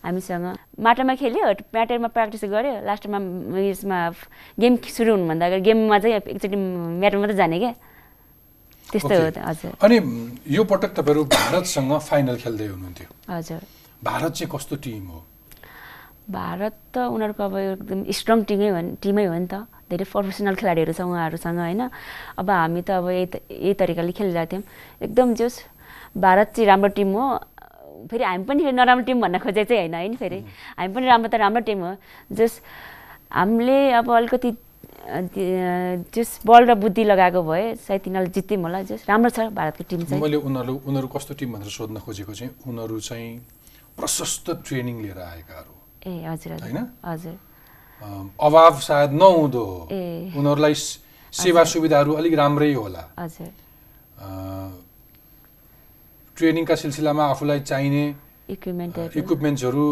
[0.00, 0.46] हामीसँग
[0.80, 3.18] माटोमा खेल्यो म्याटमा प्र्याक्टिस गऱ्यो लास्टमा
[3.52, 3.98] उयसमा
[4.56, 7.72] गेम सुरु हुनुभन्दा अगाडि गेममा चाहिँ एकचोटि म्याटमा मात्रै जाने क्या।
[8.90, 9.96] त्यस्तो हो हजुर। अनि
[10.50, 13.60] यो पटक तपाईँहरू भारतसँग फाइनल खेल्दै हुनुहुन्थ्यो। हजुर।
[14.02, 15.20] भारत चाहिँ कस्तो टिम हो?
[16.30, 20.92] भारत त उनीहरूको अब एकदम स्ट्रङ टिमै हो टिमै हो नि त। धेरै प्रोफेसनल खेलाडीहरू
[20.94, 21.82] छ उहाँहरूसँग होइन।
[22.38, 24.64] अब हामी त अब यही यही तरिकाले खेलिरहेको थियौँ।
[25.06, 25.58] एकदम जोस्।
[26.10, 27.26] भारत चाहिँ राम्रो टिम हो।
[28.08, 30.40] फेरि हामी पनि फेरि नराम्रो टिम भन्न खोजेको चाहिँ होइन होइन फेरि?
[30.78, 31.92] हामी पनि राम्रो त राम्रो टिम हो।
[32.32, 32.60] जस
[33.28, 34.50] हामीले अब अलिकति
[36.14, 40.00] जस बल र बुद्धि लगाएको भए सायद तिनीहरूले जित्यौँ होला। जस राम्रो छ भारतको टिम
[40.04, 43.30] चाहिँ। मैले उनीहरू उनीहरू कस्तो टिम भनेर सोध्न खोजेको चाहिँ उनीहरू चाहिँ
[43.98, 45.72] प्रशस्त ट्रेनिङ लिएर आएकाहरू।
[46.06, 46.78] ए हजुर होइन?
[47.04, 47.36] हजुर।
[48.40, 49.84] अभाव सायद नहुँदो। हो।
[50.40, 53.50] उनीहरूलाई सेवा सुविधाहरू अलिक राम्रै होला। हजुर।
[56.40, 58.04] ट्रेनिङका सिलसिलामा आफूलाई चाहिने
[58.50, 59.84] इक्विपमेन्टहरू इक्विपमेन्ट्सहरू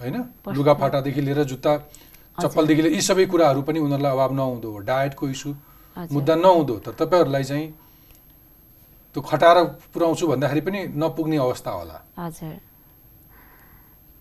[0.00, 0.16] होइन?
[0.56, 1.72] लुगाफाटादेखि लिएर जुत्ता
[2.42, 5.50] चप्पलदेखि लिएर यी सबै कुराहरू पनि उनीहरूलाई अभाव नहुँदो हो। डायटको इस्यु।
[5.96, 7.66] मुद्दा नहुँदो तर तपाईँहरूलाई चाहिँ
[9.14, 9.58] त्यो खटाएर
[9.94, 12.54] पुऱ्याउँछु भन्दाखेरि पनि नपुग्ने अवस्था होला। हजुर।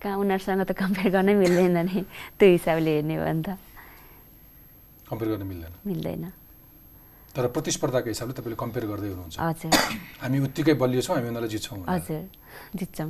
[0.01, 2.05] कहाँ उनीहरूसँग त कम्पेयर गर्नै मिल्दैन नि।
[2.37, 3.57] त्यो हिसाबले हेर्ने हो भने त।
[5.09, 6.23] कम्पेयर गर्न मिल्दैन। मिल्दैन।
[7.33, 9.37] तर प्रतिस्पर्धाको हिसाबले तपाईँले कम्पेयर गर्दै हुनुहुन्छ।
[10.21, 12.21] हामी उत्तिकै बलियो छौँ हामी उनीहरूलाई जित्छौँ। हजुर।
[12.77, 13.09] जित्छौँ।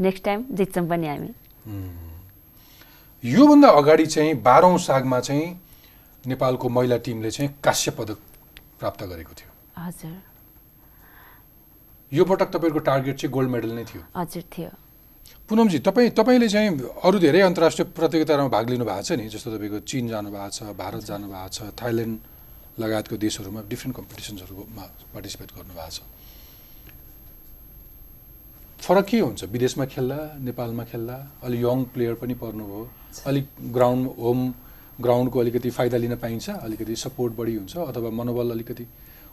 [0.00, 1.30] नेक्स्ट टाइम जित्छौँ पनि हामी।
[3.24, 5.46] योभन्दा अगाडि चाहिँ बाह्रौँ सागमा चाहिँ
[6.24, 8.18] नेपालको महिला टिमले चाहिँ काश्य पदक
[8.80, 10.16] प्राप्त गरेको थियो। हजुर।
[12.12, 14.70] यो पटक तपाईँको टार्गेट चाहिँ गोल्ड मेडल नै थियो। हजुर थियो।
[15.48, 16.68] पुनमजी तपाईँ तपाईँले चाहिँ
[17.04, 19.28] अरू धेरै अन्तर्राष्ट्रिय प्रतियोगितामा भाग लिनु भएको छ नि?
[19.28, 22.16] जस्तो तपाईँको चिन जानुभएको छ भारत जानुभएको छ थाइल्यान्ड
[22.78, 26.00] लगायतको देशहरूमा डिफ्रेन्ट कम्पिटिसन्सहरूमा पार्टिसिपेट गर्नुभएको छ।
[28.78, 29.44] फरक के हुन्छ?
[29.44, 32.82] विदेशमा खेल्दा नेपालमा खेल्दा अलिक यङ प्लेयर पनि पर्नुभयो।
[33.26, 34.40] अलिक ग्राउन्ड होम
[35.00, 38.84] ग्राउन्डको अलिकति फाइदा लिन पाइन्छ अलिकति सपोर्ट बढी हुन्छ अथवा मनोबल अलिकति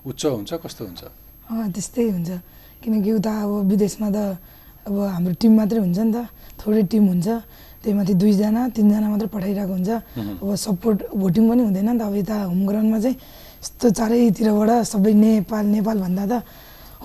[0.06, 1.04] उच्च हुन्छ कस्तो हुन्छ?
[1.74, 2.30] त्यस्तै हुन्छ।
[2.84, 4.18] किनकि उता अब विदेशमा त
[4.86, 6.18] अब हाम्रो टिम मात्रै हुन्छ नि त।
[6.62, 7.28] थोरै टिम हुन्छ।
[7.86, 9.90] त्यही माथि दुईजना तिनजना मात्र पठाइरहेको हुन्छ।
[10.42, 13.16] अब सपोर्ट भोटिङ पनि हुँदैन नि त। अब यता होम ग्राउन्डमा चाहिँ
[13.62, 16.34] यस्तो चारैतिरबाट सबै नेपाल नेपाल भन्दा त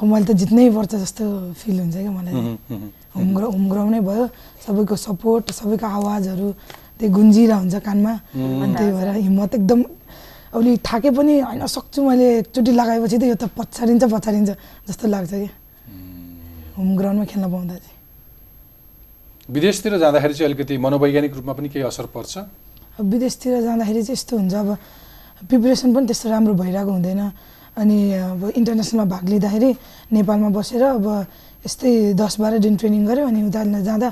[0.00, 1.24] हो मैले त जित्नै पर्छ जस्तो
[1.60, 4.24] फिल हुन्छ क्या मलाई। चाहिँ। होम ग्रा होम ग्राउन्डै भयो।
[4.64, 6.48] सबैको सपोर्ट सबैको आवाजहरू
[6.96, 9.80] त्यही गुन्जिरह हुन्छ कानमा। अनि त्यही भएर हिम्मत एकदम
[10.56, 14.50] अहिले थाके पनि होइन सक्छु मैले। एकचोटि लगाएपछि त यो त पछाडिन्छ पछाडिन्छ
[14.88, 15.48] जस्तो लाग्छ कि
[16.80, 17.99] होम ग्राउन्डमा खेल्न पाउँदा चाहिँ।
[19.50, 22.38] विदेशतिर जाँदाखेरि चाहिँ अलिकति मनोवैज्ञानिक रूपमा पनि केही असर पर्छ?
[23.02, 24.68] विदेशतिर जाँदाखेरि चाहिँ यस्तो हुन्छ अब
[25.48, 27.20] प्रिपरेसन पनि त्यस्तो राम्रो भइरहेको हुँदैन।
[27.80, 29.70] अनि अब इन्टरनेसनलमा भाग लिँदाखेरि
[30.12, 31.06] नेपालमा बसेर अब
[31.66, 34.08] यस्तै दस बाह्र दिन ट्रेनिङ गऱ्यो अनि उता जाँदा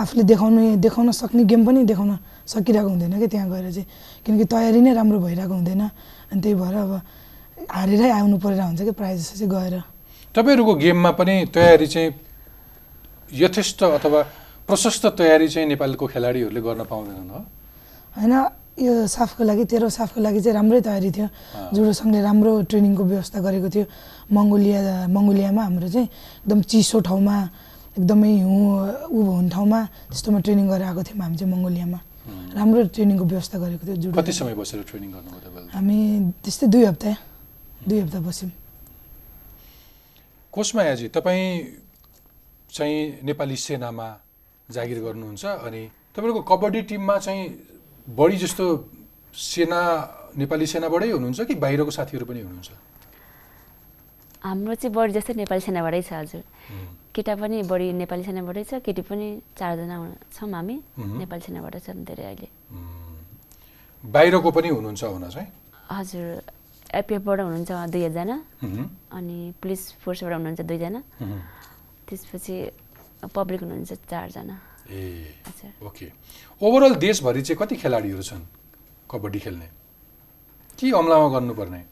[0.00, 2.12] आफूले देखाउनु देखाउन सक्ने गेम पनि देखाउन
[2.46, 3.86] सकिरहेको हुँदैन क्या त्यहाँ गएर चाहिँ।
[4.26, 5.82] किनकि तयारी नै राम्रो भइरहेको हुँदैन।
[6.32, 6.92] अनि त्यही भएर अब
[7.70, 9.74] हारेरै आउनु परिरहेको हुन्छ कि प्रायः जस्तो चाहिँ गएर।
[10.34, 12.10] तपाईँहरूको गेममा पनि तयारी चाहिँ
[13.32, 14.20] यथेष्ट अथवा
[14.66, 17.40] प्रशस्त तयारी चाहिँ नेपालको खेलाडीहरूले गर्न पाउँदैनन् हो।
[18.16, 18.34] होइन
[18.72, 21.28] यो साफको लागि तेह्र साफको लागि चाहिँ राम्रै तयारी थियो।
[21.76, 23.84] जुडो सङ्घले राम्रो ट्रेनिङको व्यवस्था गरेको थियो।
[24.32, 24.80] मङ्गोलिया
[25.12, 27.36] मङ्गोलियामा हाम्रो चाहिँ एकदम चिसो ठाउँमा
[28.00, 28.64] एकदमै हिउँ
[29.12, 31.98] ऊ हुने ठाउँमा त्यस्तोमा ट्रेनिङ गरेर आएको थियौँ हामी चाहिँ मङ्गोलियामा
[32.56, 35.98] राम्रो ट्रेनिङको व्यवस्था गरेको थियो जुडो कति समय बसेर ट्रेनिङ गर्नुभयो हामी
[36.40, 37.12] त्यस्तै दुई हप्ता
[37.88, 38.50] दुई हप्ता बस्यौँ।
[40.52, 41.44] कोषमायाजी तपाईँ
[42.72, 44.08] चाहिँ नेपाली सेनामा
[44.70, 45.82] जागिर गर्नुहुन्छ अनि
[46.14, 47.42] तपाईँको कबड्डी टिममा चाहिँ
[48.08, 48.64] बढी जस्तो
[49.34, 49.80] सेना
[50.36, 52.70] नेपाली सेनाबाटै हुनुहुन्छ कि बाहिरको साथीहरू पनि हुनुहुन्छ?
[54.42, 56.42] हाम्रो चाहिँ बढी जस्तै नेपाली सेनाबाटै छ हजुर।
[57.14, 59.26] केटा पनि बढी नेपाली सेनाबाटै छ केटी पनि
[59.58, 59.96] चारजना
[60.32, 60.76] छौँ हामी।
[61.20, 62.48] नेपाली सेनाबाट छन् धेरै अहिले।
[64.04, 65.48] बाहिरको पनि हुनुहुन्छ हुन चाहिँ?
[65.92, 66.26] हजुर
[66.92, 71.00] एपिएफबाट हुनुहुन्छ दुई मह्म, अनि पुलिस फोर्सबाट हुनुहुन्छ दुईजना।
[72.08, 72.54] त्यसपछि
[73.34, 74.56] पब्लिक हुनुहुन्छ चारजना।
[74.90, 75.34] ए
[75.84, 76.06] ओके।
[76.62, 78.44] ओभरअल देशभरि चाहिँ कति खेलाडीहरू छन्
[79.10, 79.68] कबड्डी खेल्ने?
[80.78, 81.82] के अमलामा गर्नुपर्ने?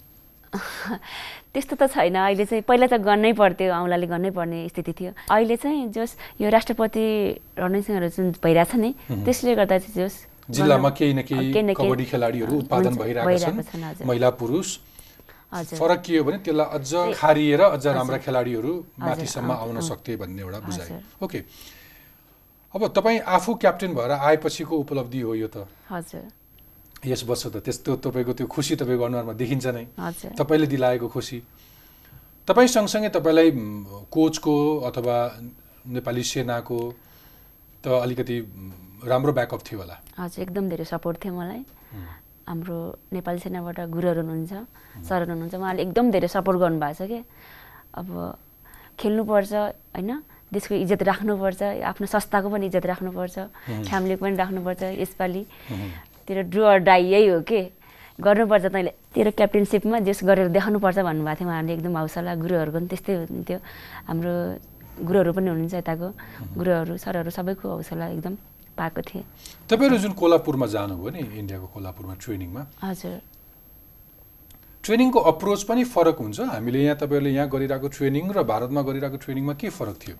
[1.54, 5.56] त्यस्तो त छैन। अहिले चाहिँ पहिला त गर्नै पर्थ्यो औँलाले गर्नै पर्ने स्थिति थियो। अहिले
[5.56, 7.04] चाहिँ जस यो राष्ट्रपति
[7.58, 8.90] रणजित सिंहहरू जुन भइरहेछ नि
[9.24, 10.14] त्यसले गर्दा चाहिँ जस
[10.50, 14.68] जिल्लामा केही न केही कबड्डी खेलाडीहरू उत्पादन भइरहेका छन्। महिला पुरुष
[15.52, 20.16] फरक के हो भने त्यसलाई अझ खारिएर अझ राम्रा खेलाडीहरू माथिसम्म आउँ- आउन आउँ। सक्थे
[20.16, 20.88] भन्ने एउटा बुझाइ।
[21.22, 21.38] ओके।
[22.74, 25.66] अब तपाईँ आफू क्याप्टेन भएर आएपछिको उपलब्धि हो यो त।
[27.06, 29.84] यस वर्ष त त्यस्तो तपाईँको त्यो खुसी तपाईँको अनुहारमा देखिन्छ नै।
[30.38, 31.42] तपाईँले दिलाएको खुसी।
[32.46, 33.50] तपाईँ सँगसँगै तपाईँलाई
[34.14, 34.54] कोचको
[34.86, 35.16] अथवा
[35.90, 36.78] नेपाली सेनाको
[37.82, 38.36] त अलिकति
[39.04, 41.64] राम्रो ब्याकअप थियो होला। हजुर एकदम धेरै सपोर्ट थियो मलाई।
[42.50, 42.78] हाम्रो
[43.14, 44.52] नेपाली सेनाबाट गुरुहरू हुनुहुन्छ
[45.06, 47.22] सरहरू हुनुहुन्छ उहाँले एकदम धेरै सपोर्ट गर्नुभएको छ कि?
[47.94, 48.06] अब
[48.98, 49.52] खेल्नुपर्छ
[49.94, 50.10] होइन?
[50.50, 53.36] देशको इज्जत राख्नुपर्छ आफ्नो संस्थाको पनि इज्जत राख्नुपर्छ
[53.86, 55.42] फ्यामिलीको पनि राख्नुपर्छ यसपालि।
[56.26, 57.70] तेरो ड्रु अर डाई यही हो के?
[58.18, 63.14] गर्नुपर्छ तैँले तेरो क्याप्टेनसिपमा जेस गरेर देखाउनुपर्छ भन्नुभएको थियो उहाँहरूले एकदम हौसला। गुरुहरूको पनि त्यस्तै
[63.30, 63.58] हुन्थ्यो।
[64.10, 64.34] हाम्रो
[65.06, 66.08] गुरुहरू पनि हुनुहुन्छ यताको।
[66.58, 68.34] गुरुहरू सरहरू सबैको हौसला एकदम।
[68.80, 69.24] पाएको थिएँ।
[69.68, 72.62] तपाईँहरू जुन कोल्हापुरमा जानुभयो नि इन्डियाको कोल्हापुरमा ट्रेनिङमा?
[72.88, 73.20] हजुर।
[74.80, 79.54] ट्रेनिङको अप्रोच पनि फरक हुन्छ। हामीले यहाँ तपाईँहरूले यहाँ गरिरहेको ट्रेनिङ र भारतमा गरिरहेको ट्रेनिङमा
[79.60, 80.16] के फरक थियो?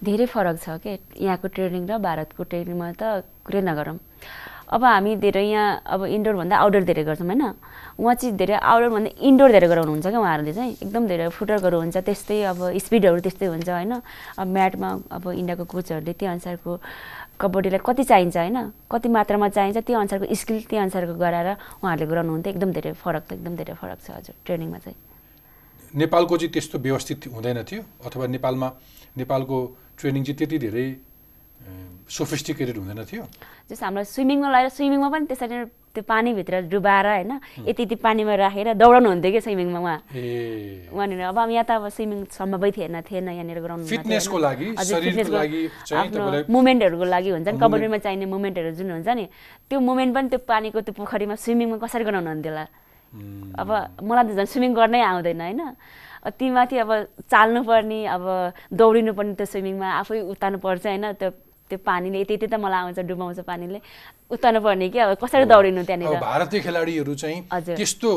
[0.00, 0.92] धेरै फरक छ के?
[1.18, 3.98] यहाँको ट्रेनिङ र भारतको ट्रेनिङमा त कुरै नगरौँ।
[4.70, 7.42] अब हामी धेरै यहाँ अब इन्डोरभन्दा आउटडोर धेरै गर्छौँ होइन?
[7.98, 10.72] उहाँ चाहिँ धेरै आउटडोरभन्दा इन्डोर धेरै गराउनुहुन्छ क्या उहाँहरूले चाहिँ?
[10.86, 13.92] एकदम धेरै फुटवर्कहरू हुन्छ त्यस्तै अब स्पिडहरू त्यस्तै हुन्छ होइन?
[14.38, 16.70] अब म्याटमा अब इन्डियाको कोचहरूले त्यो अनुसारको
[17.40, 18.58] कबड्डीलाई कति चाहिन्छ होइन?
[18.92, 19.78] कति मात्रामा चाहिन्छ?
[19.80, 21.48] त्यो अनुसारको स्किल त्यो अनुसारको गराएर
[21.80, 24.96] उहाँहरूले गराउनुहुन्थ्यो एकदम धेरै फरक त एकदम धेरै फरक छ हजुर ट्रेनिङमा चाहिँ।
[25.94, 28.68] नेपालको चाहिँ त्यस्तो व्यवस्थित हुँदैन थियो अथवा नेपालमा
[29.16, 29.56] नेपालको
[29.98, 30.86] ट्रेनिङ चाहिँ त्यति धेरै
[32.10, 33.24] सोफिस्टिकेटेड हुँदैन थियो।
[33.70, 37.32] जस्तो हामीलाई स्विमिङमा लगाएर स्विमिङमा पनि त्यसरी नै त्यो पानीभित्र डुबाएर होइन
[37.66, 39.98] यति यति पानीमा राखेर दौडाउनु हुन्थ्यो कि स्विमिङमा उहाँ।
[40.90, 44.74] उहाँनिर अब यहाँ त अब स्विमिङ सम्भवै थिएन थिएन यहाँनिर गराउनु हुन्न थियो फिटनेसको। लागि,
[45.90, 49.24] आफ्नो मुभमेन्टहरूको लागि हुन्छ नि कबड्डीमा चाहिने मुभमेन्टहरू जुन हुन्छ नि
[49.70, 52.66] त्यो मुभमेन्ट पनि त्यो पानीको त्यो पोखरीमा स्विमिङमा कसरी गराउनु हुन्थ्यो होला।
[53.58, 53.68] अब
[54.02, 55.62] मलाई त झन् स्विमिङ गर्नै आउँदैन होइन।
[56.22, 56.90] अब ती माथि अब
[57.26, 58.24] चाल्नु पर्ने अब
[58.70, 61.30] दौडिनु पर्ने त्यो स्विमिङमा आफै उतार्नु पर्छ होइन त्यो
[61.70, 63.78] त्यो पानीले यति यति त मलाई आउँछ डुबाउँछ पानीले।
[64.26, 64.98] उतार्नु पर्ने कि?
[64.98, 66.18] अब कसरी दौडिनु त्यहाँनिर?
[66.18, 67.38] भारतीय खेलाडीहरू चाहिँ।
[67.78, 68.10] त्यस्तो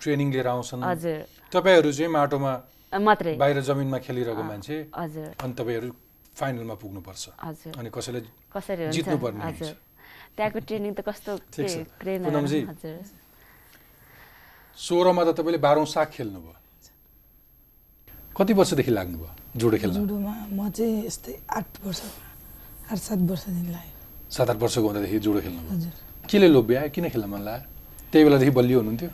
[0.00, 2.52] ट्रेनिङ लिएर आउँछन्। हजुर। तपाईँहरू चाहिँ माटोमा
[2.92, 5.90] मात्रै। बाहिर जमिनमा खेलिरहेको मान्छे। हजुर। अनि तपाईँहरू
[6.36, 8.20] फाइनलमा पुग्नुपर्छ। हजुर। अनि कसैले
[8.52, 12.96] कसरी जित्नुपर्ने हजुर। हुन्छ। त्यहाँको ट्रेनिङ त कस्तो। हजुर।
[14.76, 16.54] सोह्रमा त तपाईँले बाह्रौँ साग खेल्नुभयो।
[18.36, 19.94] कति वर्षदेखि लाग्नुभयो जुडो खेल्न?
[20.00, 22.29] जुडोमा म चाहिँ यस्तै आठ वर्ष।
[22.90, 23.94] आठ सात वर्षदेखि लाग्यो।
[24.34, 25.92] सात आठ वर्षको हुँदादेखि जुडो खेल्नु हजुर।
[26.30, 27.66] केले लोभ्यायो किन खेल्न मन लाग्यो?
[28.10, 29.10] त्यही बेलादेखि बलियो हुनुहुन्थ्यो?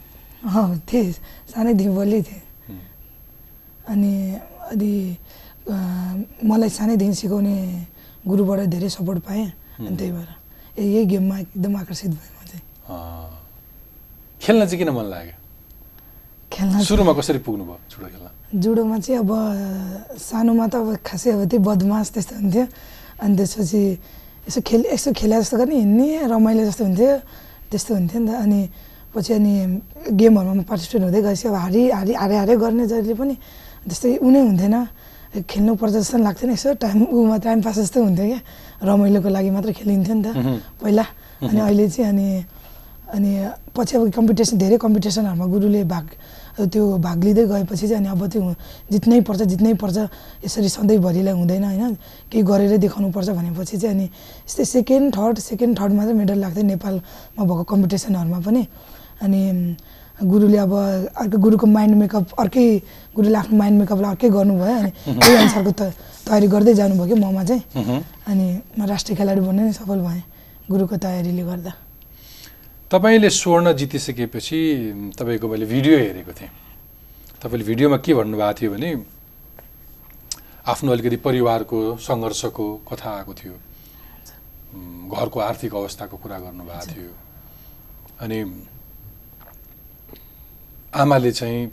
[0.88, 1.12] थिएँ।
[1.52, 2.42] सानैदेखि बोली थिएँ।
[3.92, 4.12] अनि
[4.72, 4.92] अनि
[5.66, 5.74] अ,
[6.46, 7.56] मलाई सानैदेखि सिकाउने
[8.26, 9.46] गुरुबाट धेरै सपोर्ट पाएँ।
[9.82, 10.30] अनि त्यही भएर
[10.78, 12.62] यही गेममा एकदम आकर्षित भएँ म चाहिँ।
[14.42, 15.34] खेल्न चाहिँ किन मन लाग्यो?
[16.52, 18.28] खेल्न सुरुमा कसरी पुग्नुभयो जुडो खेल्न?
[18.62, 19.30] जुडोमा चाहिँ अब
[20.22, 22.66] सानोमा त अब खासै अब त्यही बदमास त्यस्तो हुन्थ्यो।
[23.22, 23.82] अनि त्यसपछि
[24.48, 27.10] यसो खेल यसो खेला जस्तो गर्ने हिँड्ने रमाइलो जस्तो हुन्थ्यो
[27.70, 28.60] त्यस्तो हुन्थ्यो नि त अनि
[29.14, 29.52] पछि अनि
[30.12, 33.34] गेमहरूमा पार्टिसिपेट हुँदै गएपछि अब हारी हारी हारे हारे गर्ने जहिले पनि
[33.88, 34.76] त्यस्तै उनी हुन्थेन
[35.50, 38.40] खेल्नुपर्छ जस्तो लाग्थेन यसो टाइम उमा टाइम पास जस्तो हुन्थ्यो क्या
[38.84, 40.28] रमाइलोको लागि मात्र खेलिन्थ्यो नि त।
[40.80, 41.04] पहिला
[41.42, 42.28] अनि अहिले चाहिँ अनि
[43.16, 43.30] अनि
[43.76, 46.06] पछि अब कम्पिटिसन धेरै कम्पिटिसनहरूमा गुरुले भाग
[46.56, 48.42] त्यो भाग लिँदै गएपछि चाहिँ अनि अब त्यो
[48.92, 49.96] जित्नै पर्छ जित्नै पर्छ
[50.44, 51.94] यसरी सधैँभरिलाई हुँदैन होइन?
[52.32, 54.06] केही गरेरै देखाउनु पर्छ भनेपछि चाहिँ अनि
[54.48, 58.62] यस्तै सेकेन्ड थर्ड सेकेन्ड थर्डमा चाहिँ मेडल लाग्थ्यो नेपालमा भएको कम्पिटिसनहरूमा पनि।
[59.20, 59.40] अनि
[60.16, 62.64] गुरुले अब अर्को गुरुको माइन्ड मेकअप अर्कै
[63.16, 65.92] गुरुले आफ्नो माइन्ड मेकअपलाई अर्कै गर्नुभयो अनि त्यही अनुसारको त
[66.24, 67.62] तयारी गर्दै जानुभयो कि ममा चाहिँ।
[68.24, 68.46] अनि
[68.78, 70.22] म राष्ट्रिय खेलाडी बन्ने नै सफल भएँ
[70.72, 71.72] गुरुको तयारीले गर्दा।
[72.86, 74.58] तपाईँले स्वर्ण जितिसकेपछि
[75.18, 76.50] तपाईँको मैले भिडियो हेरेको थिएँ।
[77.42, 78.90] तपाईँले भिडियोमा के भन्नुभएको थियो भने
[80.70, 83.54] आफ्नो अलिकति परिवारको सङ्घर्षको कथा आएको थियो।
[85.10, 87.10] घरको आर्थिक अवस्थाको कुरा गर्नुभएको थियो।
[88.22, 88.38] अनि
[90.94, 91.66] आमाले चाहिँ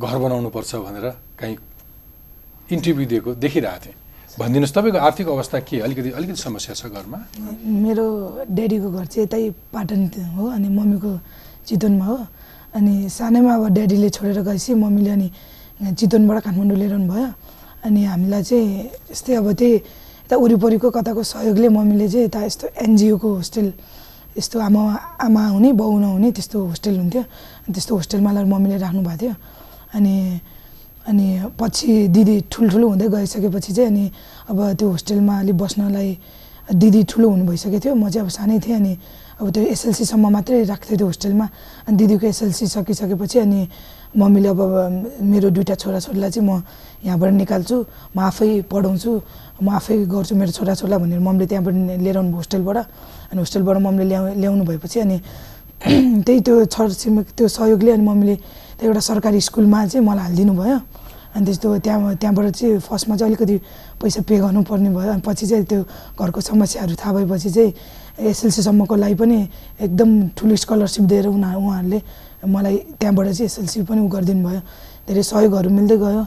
[0.00, 1.06] घर बनाउनुपर्छ भनेर
[1.38, 1.56] काहीँ
[2.72, 3.97] इन्टरभ्यू दिएको देखिरहेको थिएँ।
[4.38, 5.76] भनिदिनुहोस् तपाईँको आर्थिक अवस्था के?
[5.82, 7.18] अलिकति अलिकति समस्या छ घरमा?
[7.66, 8.06] मेरो
[8.46, 10.00] ड्याडीको घर चाहिँ यतै पाटन
[10.38, 11.12] हो अनि मम्मीको
[11.66, 12.16] चितवनमा हो।
[12.78, 15.28] अनि सानैमा अब ड्याडीले छोडेर गएपछि मम्मीले अनि
[15.98, 17.28] चितवनबाट काठमाडौँ लिएर भयो
[17.82, 23.28] अनि हामीलाई चाहिँ यस्तै अब त्यही यता वरिपरिको कताको सहयोगले मम्मीले चाहिँ यता यस्तो एनजिओको
[23.42, 23.68] होस्टेल
[24.38, 24.82] यस्तो आमा
[25.18, 27.22] आमा हुने बाउ नहुने त्यस्तो होस्टेल हुन्थ्यो।
[27.74, 29.34] त्यस्तो होस्टेलमा लगेर मम्मीले राख्नु भएको थियो।
[29.98, 30.14] अनि
[31.08, 34.04] अनि पछि दिदी ठुल्ठुलो हुँदै गइसकेपछि चाहिँ अनि
[34.52, 36.08] अब त्यो होस्टेलमा अलिक बस्नलाई
[36.68, 38.92] दिदी ठुलो हुनु भइसकेको थियो। म चाहिँ अब सानै थिएँ अनि
[39.40, 41.46] अब त्यो एसएलसीसम्म मात्रै राख्थ्यो त्यो होस्टेलमा।
[41.88, 43.60] अनि दिदीको एसएलसी सकिसकेपछि अनि
[44.20, 44.60] मम्मीले अब
[45.24, 46.60] मेरो दुइटा छोराछोरीलाई चाहिँ म
[47.08, 47.76] यहाँबाट निकाल्छु
[48.12, 49.10] म आफै पढाउँछु
[49.64, 52.78] म आफै गर्छु मेरो छोराछोरीलाई भनेर मम्मीले त्यहाँबाट लिएर आउनु होस्टेलबाट।
[53.32, 55.16] अनि होस्टेलबाट मम्मीले ल्याउ ल्याउनु भएपछि अनि
[56.26, 58.34] त्यही त्यो छर छिमेक त्यो सहयोगले अनि मम्मीले
[58.78, 60.78] त्यो एउटा सरकारी स्कुलमा चाहिँ मलाई हालिदिनु भयो।
[61.34, 63.56] अनि त्यस्तो त्यहाँ त्यहाँबाट चाहिँ फर्स्टमा चाहिँ अलिकति
[64.00, 65.82] पैसा पे गर्नुपर्ने भयो। अनि पछि चाहिँ त्यो
[66.16, 67.70] घरको समस्याहरू थाहा भएपछि चाहिँ
[68.18, 69.38] एसएलसीसम्मको लागि पनि
[69.82, 71.98] एकदम ठुलो स्कलरसिप दिएर उनी उहाँहरूले
[72.48, 74.60] मलाई त्यहाँबाट चाहिँ एसएलसी पनि उ गरिदिनु भयो।
[75.06, 76.22] धेरै सहयोगहरू मिल्दै गयो।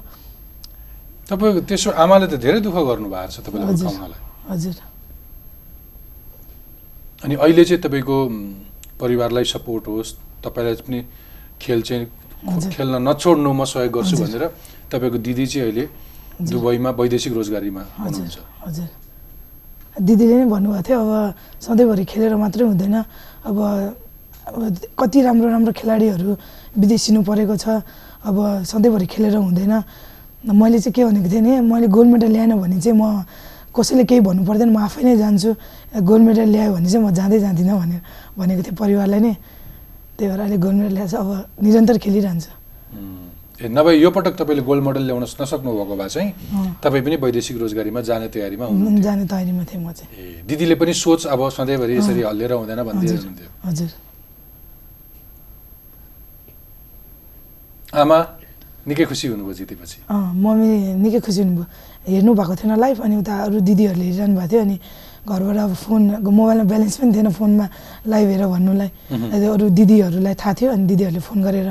[1.31, 4.11] तपाईँको त्यसो आमाले त धेरै दुःख गर्नुभएको छ तपाईँलाई
[4.51, 4.75] हजुर।
[7.23, 8.17] अनि अहिले चाहिँ तपाईँको
[9.01, 10.11] परिवारलाई सपोर्ट होस्
[10.45, 10.99] तपाईँलाई पनि
[11.61, 14.43] खेल चाहिँ। खेल्न नछोड्नु म सहयोग गर्छु। भनेर
[14.89, 15.85] तपाईँको दिदी चाहिँ अहिले
[16.41, 18.89] दुबईमा वैदेशिक रोजगारीमा हजुर हुनुहुन्छ। हजुर।
[20.01, 21.11] दिदीले नै भन्नुभएको थियो अब
[21.61, 22.95] सधैँभरि खेलेर मात्रै हुँदैन।
[23.45, 23.57] अब
[24.97, 26.29] कति राम्रो राम्रो खेलाडीहरू
[26.81, 27.85] विदेशिनु परेको छ
[28.25, 29.73] अब सधैँभरि खेलेर हुँदैन।
[30.49, 33.29] मैले चाहिँ के भनेको थिएँ भने मैले गोल्ड मेडल ल्याएन भने चाहिँ म
[33.71, 35.49] कसैले केही भन्नु पर्दैन म आफै नै जान्छु।
[36.01, 38.01] गोल्ड मेडल ल्यायो भने चाहिँ म जाँदै जाँदिनँ भनेर
[38.33, 39.33] भनेको थिएँ परिवारलाई नै।
[40.21, 41.29] त्यही भएर अहिले गोल्ड मेडल ल्याएको छ अब
[41.65, 42.45] निरन्तर खेलिरहन्छ।
[43.61, 46.29] ए नभए यो पटक तपाईँले गोल्ड मेडल ल्याउन नसक्नु भएको भए चाहिँ।
[46.77, 48.65] तपाईँ पनि वैदेशिक रोजगारीमा जाने तयारीमा
[49.01, 53.05] जाने तयारीमा थिएँ म चाहिँ। ए दिदीले पनि सोच अब सधैँभरि यसरी हल्लिएर हुँदैन भन्दै
[53.17, 53.89] हुनुहुन्थ्यो। हजुर।
[58.01, 58.17] आमा
[58.87, 60.69] निकै खुसी हुनुभयो जितेपछि। मम्मी
[61.01, 61.65] निकै खुसी हुनुभयो।
[62.01, 64.77] हेर्नु भएको थिएन लाइभ अनि उता अरू दिदीहरूले हेरिरहनु भएको थियो अनि
[65.21, 67.65] घरबाट अब फोन मोबाइलमा ब्यालेन्स पनि थिएन फोनमा
[68.09, 68.89] लाइभ हेर भन्नुलाई।
[69.53, 71.69] अरू दिदीहरूलाई थाहा थियो अनि दिदीहरूले फोन गरेर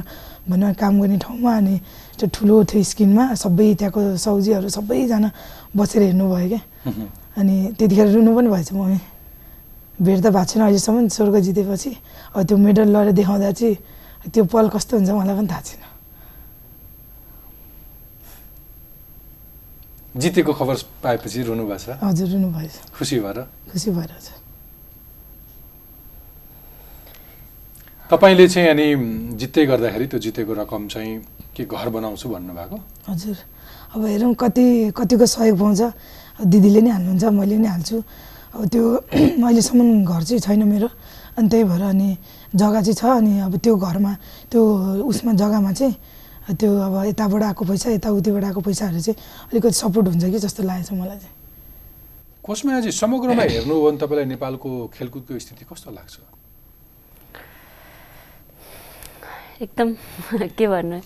[0.48, 1.74] भन्नु काम गर्ने ठाउँमा अनि
[2.18, 5.28] त्यो ठुलो थियो स्क्रिनमा सबै त्यहाँको सब्जीहरू सबैजना
[5.76, 6.60] बसेर हेर्नुभयो क्या।
[7.38, 8.98] अनि त्यतिखेर रुनु पनि भएछ मम्मी।
[9.98, 11.90] भेट त भएको छैन अहिलेसम्म स्वर्ग जितेपछि।
[12.34, 13.76] अब त्यो मेडल लगेर देखाउँदा चाहिँ
[14.32, 15.82] त्यो पल कस्तो हुन्छ मलाई पनि थाहा छैन।
[20.16, 23.38] जितेको खबर पाएपछि रुनु भएको छ हजुर रुनु भएछ। खुसी भएर।
[23.70, 24.10] खुसी भएर
[28.10, 28.86] तपाईँले चाहिँ अनि
[29.38, 31.14] जित्दै गर्दाखेरि त्यो जितेको रकम चाहिँ
[31.54, 32.76] के घर बनाउँछु भन्नुभएको?
[33.06, 33.36] हजुर।
[33.94, 34.66] अब हेरौँ कति
[34.98, 35.82] कतिको सहयोग पाउँछ।
[36.42, 37.96] दिदीले नै हाल्नुहुन्छ मैले नै हाल्छु।
[38.50, 38.82] अब त्यो
[39.14, 40.88] अहिलेसम्म घर चाहिँ छैन मेरो।
[41.38, 42.08] अनि त्यही भएर अनि
[42.50, 44.12] जग्गा चाहिँ छ अनि अब त्यो घरमा
[44.50, 44.60] त्यो
[45.06, 45.94] उसमा जग्गामा चाहिँ
[46.48, 49.18] त्यो अब यताबाट आएको पैसा यताउतिबाट आएको पैसाहरू चाहिँ
[49.52, 51.34] अलिकति सपोर्ट हुन्छ कि जस्तो लागेको छ मलाई चाहिँ।
[52.42, 56.16] कोसमायाजी समग्रमा हेर्नु हो भने तपाईँलाई नेपालको खेलकुदको स्थिति कस्तो लाग्छ?
[59.60, 59.88] एकदम
[60.58, 60.98] के भन्नु?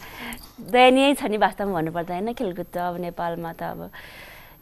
[0.70, 3.90] दयनीय छ नि वास्तवमा भन्नुपर्दा होइन खेलकुद त अब नेपालमा त अब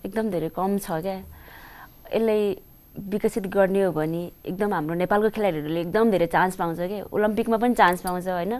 [0.08, 1.20] एकदम धेरै कम छ क्या।
[2.16, 2.42] यसलाई
[3.12, 7.74] विकसित गर्ने हो भने एकदम हाम्रो नेपालको खेलाडीहरूले एकदम धेरै चान्स पाउँछ क्या। ओलम्पिकमा पनि
[7.76, 8.52] चान्स पाउँछ होइन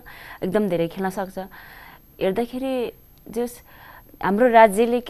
[0.45, 1.39] एकदम धेरै खेल्न सक्छ।
[2.23, 2.75] हेर्दाखेरि
[3.35, 3.53] जस
[4.23, 5.01] हाम्रो राज्यले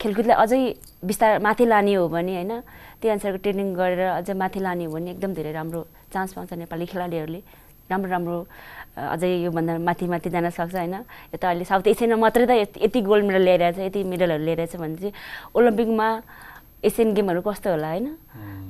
[0.00, 0.60] खेलकुदलाई अझै
[1.06, 2.52] बिस्तार माथि लाने हो भने होइन
[3.00, 5.80] त्यही अनुसारको ट्रेनिङ गरेर अझै माथि लाने हो भने एकदम धेरै राम्रो
[6.12, 7.40] चान्स पाउँछ नेपाली खेलाडीहरूले।
[7.90, 8.36] राम्रो राम्रो
[8.96, 10.94] अझै योभन्दा माथि माथि जान सक्छ होइन।
[11.34, 14.96] यता अहिले साउथ एसियनमा मात्रै त यति यति गोल्ड मेडल ल्याइरहेछ यति मेडलहरू ल्याइरहेछ भने
[14.96, 15.14] चाहिँ
[15.54, 16.08] ओलम्पिकमा
[16.82, 18.06] एसियन गेमहरू कस्तो होला होइन?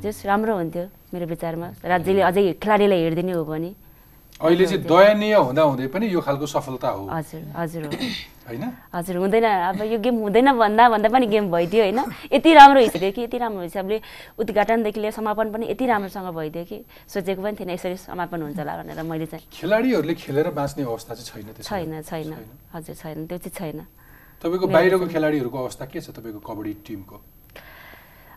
[0.04, 3.70] जस राम्रो हुन्थ्यो मेरो विचारमा। राज्यले अझै खेलाडीलाई हेरिदिने हो भने।
[4.36, 7.90] अहिले चाहिँ दयनीय हुँदा हुँदै पनि यो खालको सफलता हो। हजुर हजुर हो।
[8.48, 8.64] होइन?
[8.92, 12.00] हजुर हुँदैन। अब यो गेम हुँदैन भन्दा भन्दा पनि गेम भइदियो होइन?
[12.36, 13.96] यति राम्रो हिसाबले कि यति राम्रो हिसाबले
[14.36, 16.78] उद्घाटनदेखि लिएर समापन पनि यति राम्रोसँग भइदियो कि?
[17.08, 21.56] सोचेको पनि थिएन यसरी समापन हुन्छ होला भनेर मैले चाहिँ। खेलाडीहरूले खेलेर बाँच्ने अवस्था चाहिँ
[21.64, 22.28] छैन। छैन छैन।
[22.76, 23.88] हजुर छैन। त्यो चाहिँ छैन।
[24.44, 27.16] तपाईँको बाहिरको खेलाडीहरूको अवस्था के छ तपाईँको कबड्डी टिमको?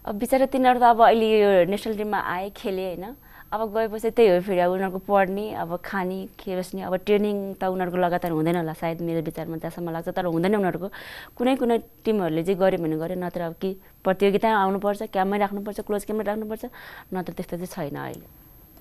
[0.07, 3.05] अब बिचरा तिनीहरू त अब अहिले यो नेसनल टिममा आए खेले होइन?
[3.49, 7.63] अब गएपछि त्यही हो फेरि अब उनीहरूको पढ्ने अब खाने के बस्ने अब ट्रेनिङ त
[7.65, 10.87] उनीहरूको लगातार हुँदैन होला। सायद मेरो विचारमा जहाँसम्म लाग्छ तर हुँदैन उनीहरूको।
[11.33, 13.69] कुनै कुनै टिमहरूले चाहिँ गऱ्यो भने गऱ्यो नत्र अब कि
[14.05, 16.63] प्रतियोगिता आउनुपर्छ क्याम्पमै राख्नुपर्छ क्लोज क्याम्पमै राख्नुपर्छ
[17.09, 18.27] नत्र त्यस्तो चाहिँ छैन अहिले।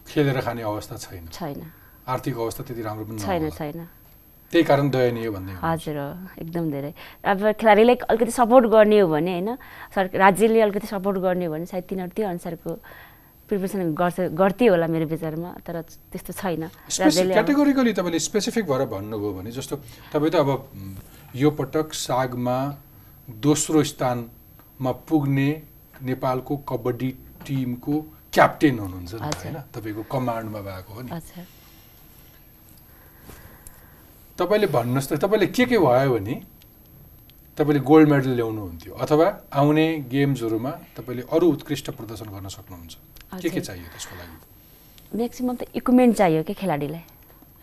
[0.04, 1.60] खेलेर खाने अवस्था छैन। छैन।
[2.04, 3.88] आर्थिक अवस्था त्यति राम्रो पनि छैन। छैन।
[4.52, 6.08] त्यही कारण दयनीय भन्दै हो। हजुर हो
[6.44, 6.92] एकदम धेरै।
[7.24, 9.56] अब खेलाडीलाई अलिकति सपोर्ट गर्ने हो भने होइन
[9.96, 12.72] सर राज्यले अलिकति सपोर्ट गर्ने हो भने सायद तिनीहरू त्यो अनुसारको
[13.48, 15.76] प्रिपरेसन गर्छ गर्थ्यो होला मेरो विचारमा तर
[16.12, 19.76] त्यस्तो छैन। क्याटेगोरिकली तपाईँले स्पेसिफिक भएर भन्नुभयो भने जस्तो
[20.12, 20.50] तपाईँ त अब
[21.34, 22.58] यो पटक सागमा
[23.40, 25.50] दोस्रो स्थानमा पुग्ने
[26.02, 27.10] नेपालको कबड्डी
[27.46, 27.94] टिमको
[28.32, 29.56] क्याप्टेन हुनुहुन्छ। होइन?
[29.72, 31.10] तपाईँको कमान्डमा भएको हो नि।
[34.38, 36.34] तपाईँले भन्नुहोस् त तपाईँले के के भयो भने
[37.58, 42.94] तपाईँले गोल्ड मेडल ल्याउनुहुन्थ्यो अथवा आउने गेम्सहरूमा तपाईँले अरू उत्कृष्ट प्रदर्शन गर्न सक्नुहुन्छ।
[43.42, 44.36] के के। चाहियो त्यसको लागि?
[45.18, 47.04] म्याक्सिमम् त इक्विपमेन्ट चाहियो क्या खेलाडीलाई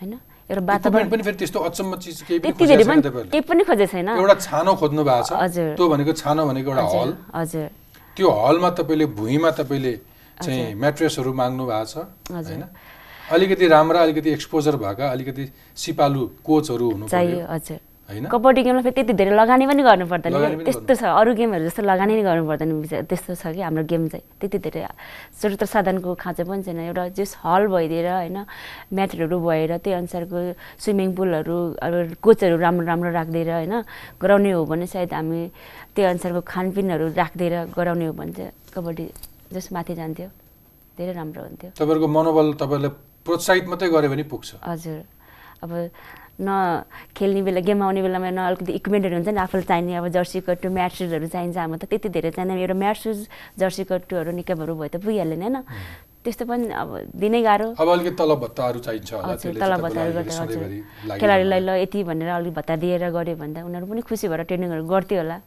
[0.02, 0.14] होइन?
[0.52, 5.26] एउटा वातावरण पनि फेरि त्यस्तो अचम्म चिज केही पनि खोजेको छैन। एउटा छानो खोज्नु भएको
[5.26, 7.68] छ। हजुर। त्यो भनेको छानो भनेको एउटा हल। हजुर।
[8.16, 9.94] त्यो हलमा तपाईँले भुइँमा तपाईँले
[10.44, 11.96] चाहिँ। म्याट्रेसहरू माग्नु भएको छ।
[12.30, 12.64] होइन?
[13.32, 19.14] अलिकति राम्रा अलिकति एक्सपोजर भएका अलिकति सिपालु कोचहरू हुनु चाहियो हजुर। कबड्डी गेममा फेरि त्यति
[19.18, 22.70] धेरै लगानी पनि गर्नु पर्दैन त्यस्तो छ अरू गेमहरू जस्तो लगानी नै गर्नु पर्दैन
[23.10, 24.82] त्यस्तो छ कि हाम्रो गेम चाहिँ। त्यति धेरै
[25.34, 28.38] स्रोत साधनको खाँचो पनि छैन। एउटा जस हल भइदिएर होइन
[28.94, 30.38] म्याटहरू भएर त्यही अनुसारको
[30.86, 33.74] स्विमिङ पुलहरू अब कोचहरू राम्रो राम्रो राखिदिएर होइन
[34.22, 35.42] गराउने हो भने सायद हामी
[35.98, 39.06] त्यही अनुसारको खानपिनहरू राखिदिएर गराउने हो भने चाहिँ कबड्डी
[39.50, 40.30] जस माथि जान्थ्यो।
[40.94, 42.92] धेरै राम्रो हुन्थ्यो। तपाईँहरूको मनोबल तपाईँलाई
[43.26, 45.02] प्रोत्साहित मात्रै गऱ्यो भने पुग्छ। हजुर।
[45.64, 45.72] अब
[46.40, 46.84] न
[47.16, 50.68] खेल्ने बेला गेम आउने बेलामा न अलिकति इक्विपमेन्टहरू हुन्छ नि आफूलाई चाहिने अब जर्सी कट्टु
[50.70, 53.20] म्याट सुजहरू चाहिन्छ हाम्रो त त्यति धेरै चाहिँदैन। एउटा म्याट सुज
[53.60, 55.64] जर्सी कट्टुहरू निकैहरू भए त पुगिहाल्यो नि होइन?
[56.26, 59.84] त्यस्तो पनि अब दिनै गाह्रो। अब अलिकति तलब भत्ताहरू चाहिन्छ होला हजुर त्यसले तल चाहिँ
[59.86, 64.84] भत्ताहरू खेलाडीलाई ल यति भनेर अलिक भत्ता दिएर गऱ्यो भन्दा उनीहरू पनि खुसी भएर ट्रेनिङहरू
[64.90, 65.38] गर्थ्यो होला।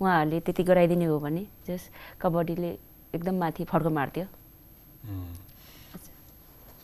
[0.00, 1.82] उहाँहरूले त्यति गराइदिने हो भने जस
[2.16, 2.70] कबड्डीले
[3.14, 4.24] एकदम माथि फड्को मार्थ्यो।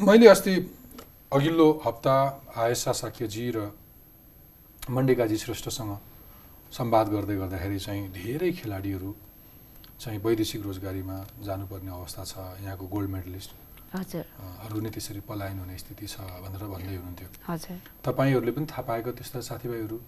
[0.01, 0.53] मैले अस्ति
[1.33, 2.17] अघिल्लो हप्ता
[2.57, 3.59] आयसा साक्यजी र
[4.91, 5.93] मण्डेकाजी श्रेष्ठसँग
[6.73, 9.11] संवाद गर्दै गर्दाखेरि चाहिँ धेरै खेलाडीहरू
[10.01, 13.51] चाहिँ वैदेशिक रोजगारीमा जानुपर्ने अवस्था छ। यहाँको गोल्ड मेडलिस्ट
[13.95, 17.29] हजुर। अ, अरू नै त्यसरी पलायन हुने स्थिति छ भनेर भन्दै हुनुहुन्थ्यो।
[18.07, 19.99] तपाईँहरूले पनि थाहा पाएको त्यस्ता साथीभाइहरू।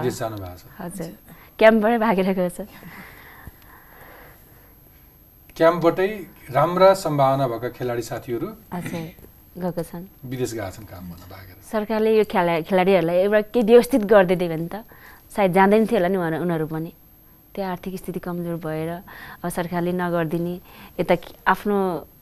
[0.00, 0.64] विदेश जानु भएको छ
[1.60, 2.58] क्याम्पबाटै भागेर गएछ
[5.56, 6.08] क्याम्पबाटै
[6.56, 8.48] राम्रा सम्भावना भएका खेलाडी साथीहरू
[9.56, 14.02] गएको छन् विदेश गएका छन् काम गर्न भागेर सरकारले यो खेला खेलाडीहरूलाई एउटा केही व्यवस्थित
[14.04, 14.84] गरिदियो भने त।
[15.32, 16.92] सायद जाँदैन थियो होला नि उहाँहरू उनीहरू पनि।
[17.56, 18.90] त्यो आर्थिक स्थिति कमजोर भएर
[19.40, 20.54] अब सरकारले नगरिदिने।
[21.00, 21.14] यता
[21.48, 21.76] आफ्नो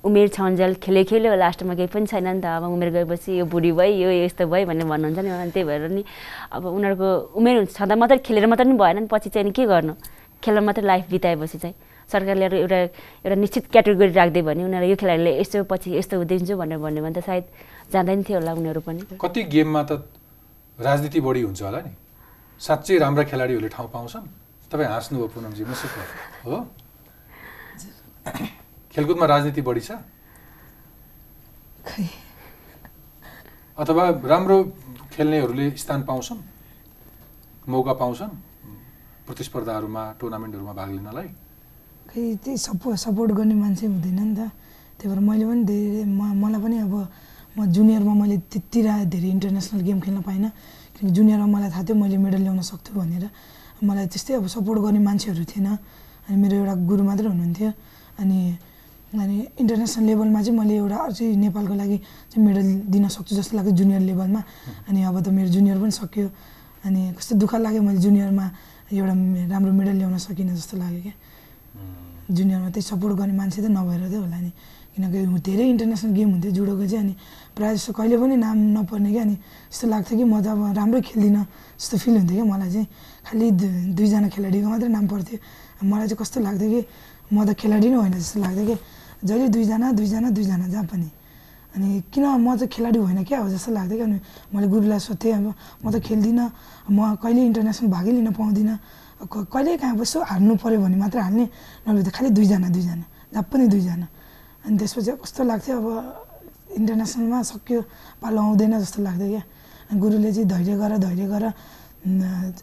[0.07, 3.73] उमेर छन्जेल खेले खेल्यो लास्टमा केही पनि छैन नि त। अब उमेर गएपछि यो बुढी
[3.75, 6.03] भयो यो यस्तो भयो भन्ने भन्नुहुन्छ नि अनि त्यही भएर नि
[6.55, 9.95] अब उनीहरूको उमेर हुन्छ छँदा मात्रै खेलेर मात्रै नि भएन नि। पछि चाहिँ के गर्नु?
[10.39, 11.75] खेलेर मात्रै लाइफ बिताएपछि चाहिँ।
[12.13, 12.79] सरकारले एउटा
[13.25, 17.15] एउटा निश्चित क्याटेगोरी राखिदियो भने उनीहरू यो खेलाडीले यस्तो पछि यस्तो हुँदैछु भनेर भन्यो भने
[17.17, 17.45] त सायद
[17.93, 19.93] जाँदैन थियो होला उनीहरू पनि। कति गेममा त
[20.79, 21.93] राजनीति बढी हुन्छ होला नि।
[22.61, 24.25] साँच्चै राम्रा खेलाडीहरूले ठाउँ पाउँछन्।
[24.71, 25.93] तपाईँ हाँस्नुभयो पुनमजी मुसुक
[26.47, 26.57] हो?
[28.93, 29.91] खेलकुदमा राजनीति बढी छ?
[33.79, 34.57] अथवा राम्रो
[35.13, 36.41] खेल्नेहरूले स्थान पाउँछन्?
[37.69, 38.33] मौका पाउँछन्?
[39.27, 41.29] प्रतिस्पर्धाहरूमा टुर्नामेन्टहरूमा भाग लिनलाई?
[42.15, 44.41] खै त्यही सपो सपोर्ट गर्ने मान्छे हुँदैन नि त।
[45.03, 46.95] त्यही भएर मैले पनि धेरै म मलाई पनि अब
[47.59, 50.51] म जुनियरमा मैले त्यति धेरै इन्टरनेसनल गेम खेल्न पाइनँ।
[50.95, 53.25] किनकि जुनियरमा मलाई थाहा थियो मैले मेडल ल्याउन सक्छु भनेर।
[53.83, 55.67] मलाई त्यस्तै अब सपोर्ट गर्ने मान्छेहरू थिएन।
[56.31, 57.71] अनि मेरो एउटा गुरु मात्रै हुनुहुन्थ्यो।
[58.23, 58.39] अनि
[59.15, 61.99] अनि इन्टरनेसनल लेभलमा चाहिँ मैले एउटा अझै नेपालको लागि
[62.31, 64.41] चाहिँ मेडल दिन सक्छु जस्तो लाग्यो जुनियर लेभलमा
[64.87, 66.29] अनि अब त मेरो जुनियर पनि सक्यो।
[66.87, 68.47] अनि कस्तो दुःख लाग्यो मैले जुनियरमा
[68.95, 69.15] एउटा
[69.51, 71.15] राम्रो मेडल ल्याउन सकिनँ जस्तो लाग्यो क्या।
[72.31, 74.53] जुनियरमा त्यही सपोर्ट गर्ने मान्छे त नभएर चाहिँ होला नि।
[74.95, 77.15] किनकि धेरै इन्टरनेसनल गेम हुन्थ्यो जुडोको चाहिँ अनि
[77.59, 79.37] प्रायः जस्तो कहिले पनि नाम नपर्ने क्या अनि
[79.75, 81.45] यस्तो लाग्थ्यो कि म त अब राम्रै खेल्दिनँ
[81.83, 82.87] जस्तो फिल हुन्थ्यो क्या मलाई चाहिँ।
[83.27, 83.47] खालि
[83.99, 85.37] दुईजना खेलाडीको मात्रै नाम पर्थ्यो।
[85.83, 86.81] मलाई चाहिँ कस्तो लाग्थ्यो कि
[87.35, 88.77] म त खेलाडी नै होइन जस्तो लाग्थ्यो कि
[89.27, 91.09] जहिले दुईजना दुईजना दुईजना जहाँ पनि।
[91.75, 94.19] अनि किन म चाहिँ खेलाडी होइन क्या हो जस्तो लाग्थ्यो क्या अनि
[94.55, 95.47] मैले गुरुलाई सोध्थेँ अब
[95.83, 96.47] म त खेल्दिनँ
[96.95, 98.79] म कहिले इन्टरनेसनल भागै लिन पाउँदिनँ।
[99.23, 101.45] कहिले कहाँ यसो हार्नु पऱ्यो भने मात्र हाल्ने।
[101.87, 104.07] नभए त खालि दुईजना दुईजना जहाँ पनि दुईजना।
[104.67, 105.77] अनि त्यसपछि कस्तो लाग्थ्यो?
[105.79, 105.87] अब
[106.79, 107.81] इन्टरनेसनलमा सक्यो
[108.21, 109.43] पालो आउँदैन जस्तो लाग्थ्यो क्या।
[109.95, 111.45] गुरुले चाहिँ धैर्य गर धैर्य गर।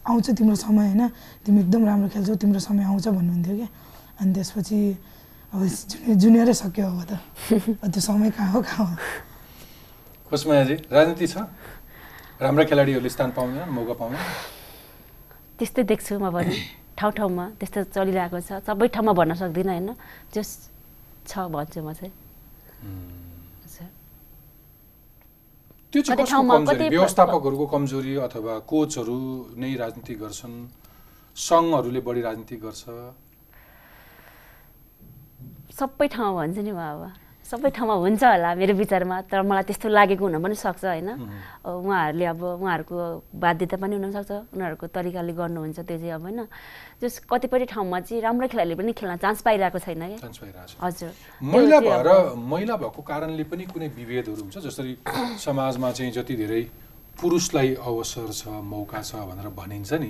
[0.05, 1.01] आउँछ तिम्रो समय होइन?
[1.45, 3.69] तिमी एकदम राम्रो खेल्छौ तिम्रो समय आउँछ भन्नुहुन्थ्यो क्या।
[4.21, 4.77] अनि त्यसपछि
[5.51, 7.11] अब जुनियर जुनियरै सक्यो अब त।
[7.81, 8.95] अब त्यो समय कहाँ हो कहाँ हो?
[10.29, 11.37] खोजमायाजी राजनीति छ?
[12.41, 14.21] राम्रा खेलाडीहरूले स्थान पाउँदैन मौका पाउँदैन
[15.61, 16.57] त्यस्तै देख्छु म पनि
[16.97, 19.89] ठाउँ ठाउँमा त्यस्तो चलिरहेको छ। सबै ठाउँमा भन्न सक्दिनँ होइन।
[20.33, 20.49] जस
[21.29, 22.13] छ भन्छु म चाहिँ।
[25.93, 29.17] त्यो चाहिँ व्यवस्थापकहरूको कमजोरी अथवा कोचहरू
[29.53, 30.55] नै राजनीति गर्छन्?
[31.37, 32.83] सङ्घहरूले बढी राजनीति गर्छ?
[35.77, 37.01] सबै ठाउँमा भन्छु नि म अब
[37.51, 41.09] सबै ठाउँमा हुन्छ होला मेरो विचारमा तर मलाई त्यस्तो लागेको हुन पनि सक्छ होइन?
[41.67, 42.97] उहाँहरूले अब उहाँहरूको
[43.43, 46.39] बाध्यता पनि हुनसक्छ उनीहरूको तरिकाले गर्नुहुन्छ त्यो चाहिँ अब होइन?
[47.01, 50.65] जस कतिपय ठाउँमा चाहिँ राम्रो खेलाडीले पनि खेल्न चान्स पाइरहेको छैन क्या?
[50.81, 51.11] हजुर।
[51.43, 52.07] महिला भएर
[52.51, 54.57] महिला भएको कारणले पनि कुनै विभेदहरू हुन्छ?
[54.67, 54.93] जसरी
[55.45, 56.61] समाजमा चाहिँ जति धेरै
[57.19, 60.09] पुरुषलाई अवसर छ मौका छ भनेर भनिन्छ नि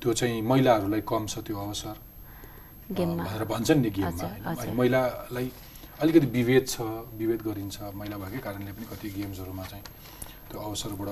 [0.00, 1.96] त्यो चाहिँ महिलाहरूलाई कम छ त्यो अवसर।
[2.92, 4.26] भनेर भन्छन् नि गेममा
[4.78, 5.46] महिलालाई
[6.02, 6.82] अलिकति विभेद छ
[7.14, 9.84] विभेद गरिन्छ महिला भएकै कारणले पनि कति गेम्सहरूमा चाहिँ
[10.50, 11.08] त्यो अवसरबाट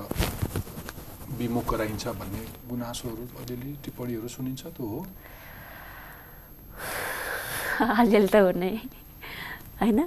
[1.39, 4.99] विमुख गराइन्छ भन्ने गुनासोहरू अलिअलि टिप्पणीहरू सुनिन्छ त्यो हो।
[7.79, 8.73] अलिअलि त हो नै
[9.79, 9.99] होइन?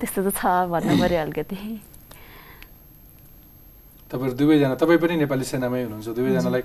[0.00, 0.40] त्यस्तो त छ
[0.72, 1.56] भन्नु पऱ्यो अलिकति।
[4.08, 6.62] तपाईँहरू दुवैजना तपाईँ पनि नेपाली सेनामै हुनुहुन्छ दुवैजनालाई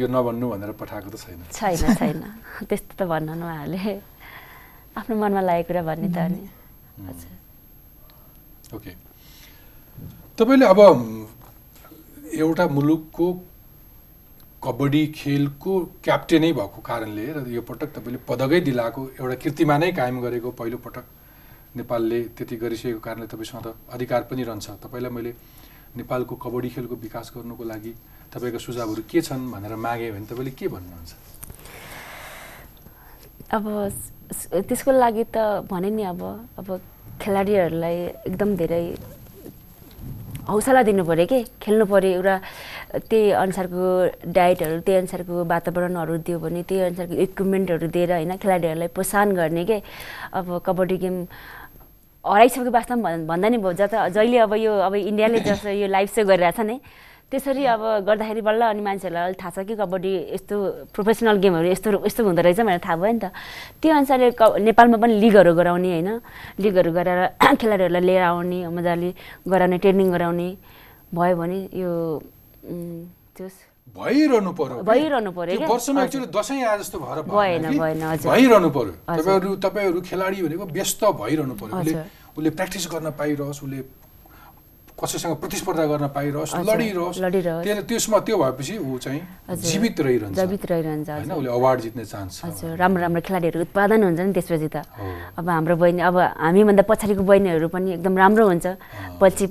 [0.00, 2.20] यो नभन्नु भनेर पठाएको त छैन। छैन छैन।
[2.64, 4.16] त्यस्तो त भन्न उहाँहरूले।
[4.96, 6.42] आफ्नो मनमा लागेको कुरा भन्ने त अनि।
[8.76, 8.92] ओके।
[10.38, 10.80] तपाईँले अब
[12.38, 13.26] एउटा मुलुकको
[14.64, 15.72] कबड्डी खेलको
[16.04, 21.04] क्याप्टेनै भएको कारणले र यो पटक तपाईँले पदकै दिलाएको एउटा कीर्तिमानै कायम गरेको पहिलो पटक
[21.78, 25.32] नेपालले त्यति गरिसकेको कारणले तपाईँसँग त अधिकार पनि रहन्छ। तपाईँलाई मैले
[25.96, 27.92] नेपालको कबड्डी खेलको विकास गर्नुको लागि
[28.34, 31.37] तपाईँको सुझावहरू के छन् भनेर मागेँ भने तपाईँले के भन्नुहुन्छ?
[33.56, 33.64] अब
[34.68, 36.20] त्यसको लागि त भने नि अब
[36.60, 36.68] अब
[37.20, 37.96] खेलाडीहरूलाई
[38.28, 38.82] एकदम धेरै
[40.48, 41.38] हौसला दिनु पऱ्यो कि?
[41.62, 42.34] खेल्नु पऱ्यो एउटा
[43.08, 43.82] त्यही अनुसारको
[44.36, 49.78] डाइटहरू त्यही अनुसारको वातावरणहरू दियो भने त्यही अनुसारको इक्विपमेन्टहरू दिएर होइन खेलाडीहरूलाई प्रोत्साहन गर्ने के?
[50.36, 51.16] अब कबड्डी गेम
[52.24, 56.08] हराइसकेको वास्तवमा भन्- भन्दा नि भयो जता जहिले अब यो अब इन्डियाले जस्तो यो लाइभ
[56.16, 56.76] सो गरिरहेछ नि
[57.32, 60.56] त्यसरी अब गर्दाखेरि बल्ल अनि मान्छेहरूलाई अलिक थाहा छ कि कबड्डी यस्तो
[60.96, 63.26] प्रोफेसनल गेमहरू यस्तो यस्तो हुँदो रहेछ भनेर थाहा भयो नि त
[63.84, 66.10] त्यो अनुसारले क नेपालमा पनि लिगहरू गराउने होइन
[66.56, 67.20] लिगहरू गराएर
[67.60, 69.10] खेलाडीहरूलाई लिएर आउने मजाले
[69.44, 70.48] गराउने ट्रेनिङ गराउने
[71.12, 71.92] भयो भने यो
[73.96, 74.82] भइरहनु पर्यो?
[74.84, 75.66] भइरहनु पर्यो?
[75.68, 77.64] वर्षमा हजुर। एक्चुअली दसैँ आए जस्तो भएर भएन?
[77.76, 81.92] भएन। भइरहनु पर्यो। तपाईँहरू तपाईँहरू खेलाडी भनेको व्यस्त भइरहनु पर्यो उसले।
[82.36, 83.80] उसले प्र्याक्टिस गर्न पाइरहोस् उसले
[84.98, 90.64] कसैसँग प्रतिस्पर्धा गर्न पाइरहोस् लडिरहोस् लडिरहोस्। त्यो त्यसमा त्यो भएपछि ऊ चाहिँ। जीवित रहिरहन्छ। जीवित
[90.66, 94.76] रहिरहन्छ होइन उसले अवार्ड जित्ने चान्स हजुर राम्रो राम्रो खेलाडीहरू उत्पादन हुन्छ नि त्यसपछि त।
[95.38, 98.66] अब हाम्रो बहिनी अब हामीभन्दा पछाडिको बहिनीहरू पनि एकदम राम्रो हुन्छ।
[99.22, 99.44] पछि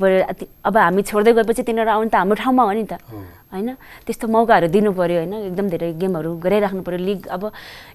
[0.68, 3.00] अब हामी छोड्दै गएपछि तिनीहरू आउनु त हाम्रो ठाउँमा हो नि त।
[3.48, 7.43] होइन त्यस्तो मौकाहरू दिनु पऱ्यो होइन। एकदम धेरै गेमहरू गराइराख्नु पऱ्यो। लिग अब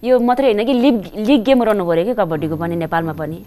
[0.00, 0.96] यो मात्रै होइन कि लिग
[1.28, 3.38] लिग गेम रहनु पऱ्यो कि कबड्डीको पनि नेपालमा पनि।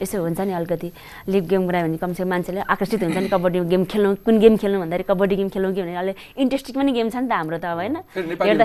[0.00, 0.88] यसो हुन्छ नि अलिकति
[1.28, 4.78] लिग गेम गरायो भने कमसेकम मान्छेले आकर्षित हुन्छ नि कबड्डी गेम खेल्नु कुन गेम खेल्नु
[4.80, 7.64] भन्दाखेरि कबड्डी गेम खेल्नु कि भने अलिक इन्ट्रेस्टिङ पनि गेम छ नि त हाम्रो त
[7.68, 7.96] अब होइन।
[8.32, 8.64] नेपालीहरू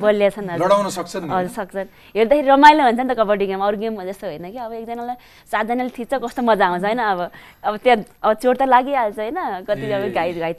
[0.00, 4.46] बलिया छन् हजुर। सक्छन् हेर्दाखेरि रमाइलो हुन्छ नि त कबड्डी गेम अरू गेम जस्तो होइन
[4.52, 5.16] कि अब एकजनालाई
[5.48, 7.20] सातजनाले थिच्छ कस्तो मजा आउँछ होइन अब।
[7.64, 10.52] अब त्यहाँ अब चोट त लागिहाल्छ होइन कति अब घाइ घाइ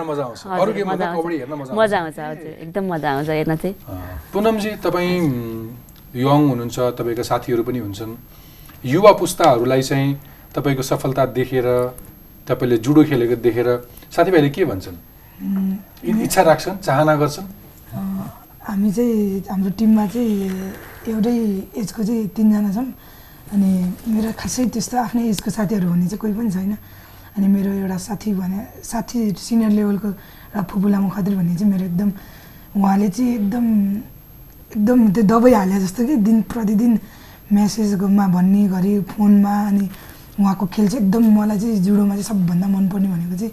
[0.00, 3.74] मजा आउँछ। हजुर, मजा आउँछ। एकदम मजा आउँछ हेर्न चाहिँ।
[4.32, 5.20] पुनमजी तपाईँ
[6.16, 8.39] यङ हुनुहुन्छ तपाईँका साथीहरू पनि हुन्छन्।
[8.84, 10.08] युवा पुस्ताहरूलाई चाहिँ
[10.56, 11.66] तपाईँको सफलता देखेर
[12.48, 13.68] तपाईँले जुडो खेलेको देखेर
[14.08, 14.96] साथीभाइले के भन्छन्?
[16.24, 17.46] इच्छा राख्छन् चाहना गर्छन्?
[18.64, 21.36] हामी चाहिँ हाम्रो टिममा चाहिँ एउटै
[21.76, 22.88] एजको चाहिँ तिनजना छौँ।
[23.52, 23.70] अनि
[24.16, 26.72] मेरो खासै त्यस्तो आफ्नै एजको साथीहरू भन्ने चाहिँ कोही पनि छैन।
[27.36, 31.84] अनि मेरो एउटा साथी भने साथी सिनियर लेभलको एउटा फुपू लामो खत्री भन्ने चाहिँ मेरो
[31.84, 32.10] एकदम
[32.80, 33.66] उहाँले चाहिँ एकदम
[34.72, 36.92] एकदम त्यो दबाई हाले जस्तो कि दिन प्रतिदिन
[37.52, 39.84] म्यासेजमा भन्ने गरी फोनमा अनि
[40.40, 43.52] उहाँको खेल चाहिँ एकदम मलाई चाहिँ जुडोमा चाहिँ सबभन्दा मनपर्ने भनेको चाहिँ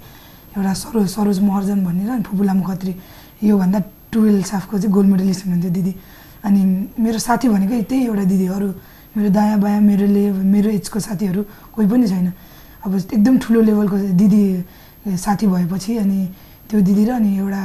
[0.57, 2.93] एउटा सरो सरोज महर्जन भनेर अनि फुपू लामो खत्री
[3.43, 3.79] योभन्दा
[4.11, 5.93] टुवेल्भ साफको चाहिँ गोल्ड मेडलिस्ट हुनुहुन्थ्यो दिदी।
[6.45, 6.61] अनि
[7.03, 8.69] मेरो साथी भनेकै त्यही एउटा दिदी अरू।
[9.17, 11.41] मेरो दायाँ बायाँ मेरो ले मेरो एजको साथीहरू
[11.73, 12.27] कोही पनि छैन।
[12.85, 14.43] अब एकदम ठुलो लेभलको दिदी
[15.17, 16.19] साथी भएपछि अनि
[16.69, 17.61] त्यो दिदी र अनि एउटा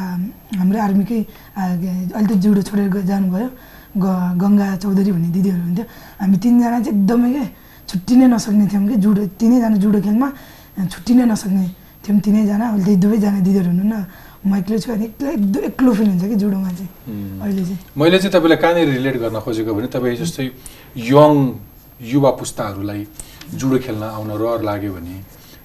[0.58, 1.20] हाम्रो आर्मीकै
[1.56, 3.48] अहिले त जुडो छोडेर जानुभयो।
[3.92, 4.06] ग
[4.40, 5.84] गङ्गा चौधरी भन्ने दिदीहरू हुन्थ्यो
[6.20, 7.44] हामी तिनजना चाहिँ एकदमै के
[7.88, 10.28] छुट्टी नै नसक्ने थियौँ कि जुडो तिनैजना जुडो खेलमा
[10.92, 11.66] छुट्टी नै नसक्ने
[12.02, 13.94] थियौँ तिनैजना। अहिले त्यही दुवैजना दिदीहरू हुनु न
[14.42, 16.90] म एक्लै छु अनि एक्लै एकदम एक्लो फिल हुन्छ कि जुडोमा चाहिँ।
[17.44, 20.46] अहिले चाहिँ। मैले चाहिँ तपाईँलाई कहाँनिर रिलेट गर्न खोजेको भने तपाईँ जस्तै
[20.98, 21.32] यङ
[22.00, 23.00] युवा पुस्ताहरूलाई
[23.54, 25.14] जुडो खेल्न आउन रहर लाग्यो भने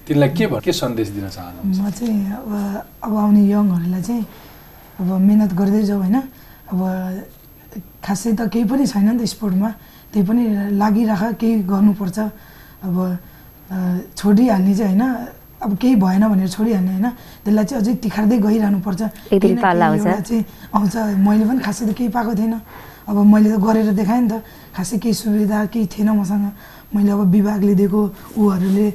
[0.06, 1.74] तिनलाई के के सन्देश दिन चाहनुहुन्छ?
[1.80, 2.52] म चाहिँ अब
[3.02, 4.24] अब आउने यङहरूलाई चाहिँ
[5.00, 6.16] अब मिहिनेत गर्दै जाऊ होइन।
[6.70, 6.78] अब
[8.08, 9.70] खासै त केही पनि छैन नि त स्पोर्टमा।
[10.08, 10.44] त्यही पनि
[10.80, 12.18] लागिराख केही गर्नुपर्छ।
[12.88, 12.96] अब
[14.16, 15.04] छोडिहाल्ने चाहिँ होइन।
[15.60, 17.08] अब केही भएन भनेर छोडिहाल्ने होइन।
[17.44, 19.00] त्यसलाई चाहिँ अझै तिखार्दै गइरहनुपर्छ।
[20.24, 22.54] चाहिँ आउँछ। मैले पनि खासै त केही पाएको थिएन
[23.08, 24.34] अब मैले त गरेर देखाएँ नि त।
[24.72, 26.46] खासै केही सुविधा केही थिएन मसँग।
[26.94, 28.00] मैले अब विभागले दिएको
[28.40, 28.86] ऊहरूले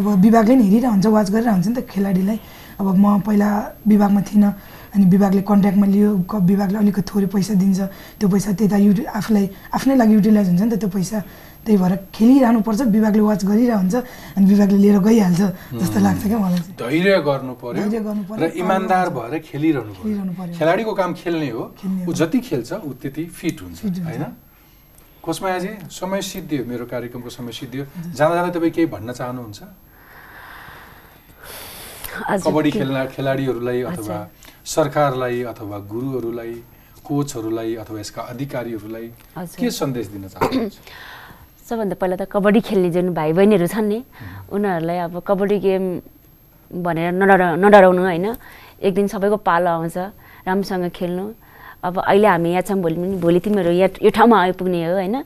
[0.00, 2.38] अब विभागले नि हेरिरहेको हुन्छ वाच गरिरहेको हुन्छ नि त खेलाडीलाई।
[2.80, 3.48] अब म पहिला
[3.84, 4.50] विभागमा थिइनँ।
[4.94, 7.80] अनि विभागले कन्ट्याक्टमा लियो क- विभागले अलिकति थोरै पैसा दिन्छ
[8.18, 11.18] त्यो पैसा त्यता युटि आफूलाई आफ्नै लागि युटिलाइज हुन्छ नि त त्यो पैसा।
[11.60, 13.94] त्यही भएर खेलिरहनुपर्छ विभागले वाच गरिरहेको हुन्छ
[14.36, 15.40] अनि विभागले लिएर गइहाल्छ
[15.80, 19.92] जस्तो लाग्छ क्या मलाई चाहिँ। धैर्य गर्नु पर्यो धैर्य गर्नु पर्यो, र इमान्दार भएर खेलिरहनु
[20.00, 21.62] खेलिरहनु पर्यो। खेलाडीको काम खेल्ने हो।
[22.08, 23.78] ऊ जति खेल्छ ऊ त्यति फिट हुन्छ।
[24.08, 24.24] होइन?
[25.22, 25.70] कोसमायाजी
[26.00, 27.84] समय सिद्धियो मेरो कार्यक्रमको समय सिद्धियो।
[28.16, 29.60] जाँदा जाँदा तपाईँ केही भन्न चाहनुहुन्छ?
[32.44, 34.16] कबड्डी खेल्न खेलाडीहरूलाई अथवा
[34.70, 36.54] सरकारलाई अथवा गुरुहरूलाई
[37.02, 39.06] कोचहरूलाई अथवा यसका अधिकारीहरूलाई।
[39.58, 40.76] के सन्देश दिन चाहनुहुन्छ?
[41.66, 43.98] सबभन्दा पहिला त कबड्डी खेल्ने जुन भाइ बहिनीहरू छन् नि
[44.54, 45.84] उनीहरूलाई अब कबड्डी गेम
[46.70, 48.26] भनेर नडरा नडराउनु होइन।
[48.78, 49.96] एक दिन सबैको पालो आउँछ
[50.46, 51.24] राम्रोसँग खेल्नु।
[51.82, 55.16] अब अहिले हामी यहाँ छौँ भोलि पनि भोलि तिमीहरू यहाँ यो ठाउँमा आइपुग्ने हो होइन?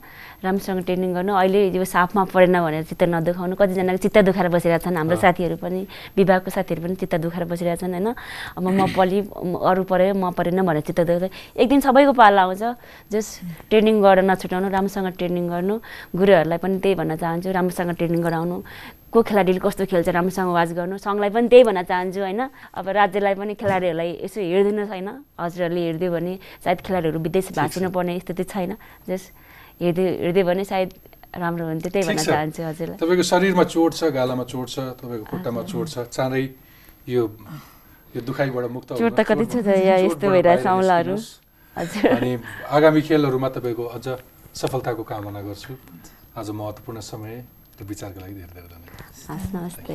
[0.45, 4.97] राम्रोसँग ट्रेनिङ गर्नु अहिले यो साफमा परेन भनेर चित्त नदुखाउनु। कतिजनाको चित्त दुखाएर बसिरहेको छन्।
[5.01, 5.81] हाम्रो साथीहरू पनि
[6.17, 8.09] विभागको साथीहरू पनि चित्त दुखाएर बसिरहेको छन् होइन?
[8.57, 12.63] अब म पलि अरू पऱ्यो म परेन भनेर चित्त दुख्छ एक दिन सबैको पालो आउँछ।
[13.09, 13.27] जस
[13.73, 15.75] ट्रेनिङ गरेर नछुटाउनु राम्रोसँग ट्रेनिङ गर्नु।
[16.13, 18.57] गुरुहरूलाई पनि त्यही भन्न चाहन्छु राम्रोसँग ट्रेनिङ गराउनु।
[19.15, 22.43] को खेलाडीले कस्तो खेल्छ राम्रोसँग वाच गर्नु। सङ्घलाई पनि त्यही भन्न चाहन्छु होइन?
[22.51, 26.33] अब राज्यलाई पनि खेलाडीहरूलाई यसो हेरिदिनु छैन। हजुरहरूले हेरिदियो भने
[26.67, 28.75] सायद खेलाडीहरू विदेश भाँचिनु पर्ने स्थिति छैन।
[29.07, 29.23] जस
[29.81, 30.91] हेरिदियो हेरिदियो भने सायद
[31.35, 35.63] राम्रो हुन्थ्यो त्यही भन्न। चाहन्छु हजुरलाई। तपाईँको शरीरमा चोट छ गालामा चोट छ तपाईँको खुट्टामा
[35.67, 36.45] चोट छ चाँडै
[37.11, 37.23] यो
[38.15, 39.67] यो दुखाइबाट मुक्त चोट त कति छ
[40.07, 41.15] यस्तो भइरहेछ औँलाहरू।
[41.77, 42.33] हजुर। अनि
[42.71, 44.07] आगामी खेलहरूमा तपाईँको अझ
[44.55, 45.75] सफलताको कामना गर्छु।
[46.39, 47.35] आज महत्त्वपूर्ण समय
[47.75, 49.95] र विचारको लागि धेरै धेरै धन्यवाद। हस् नमस्ते।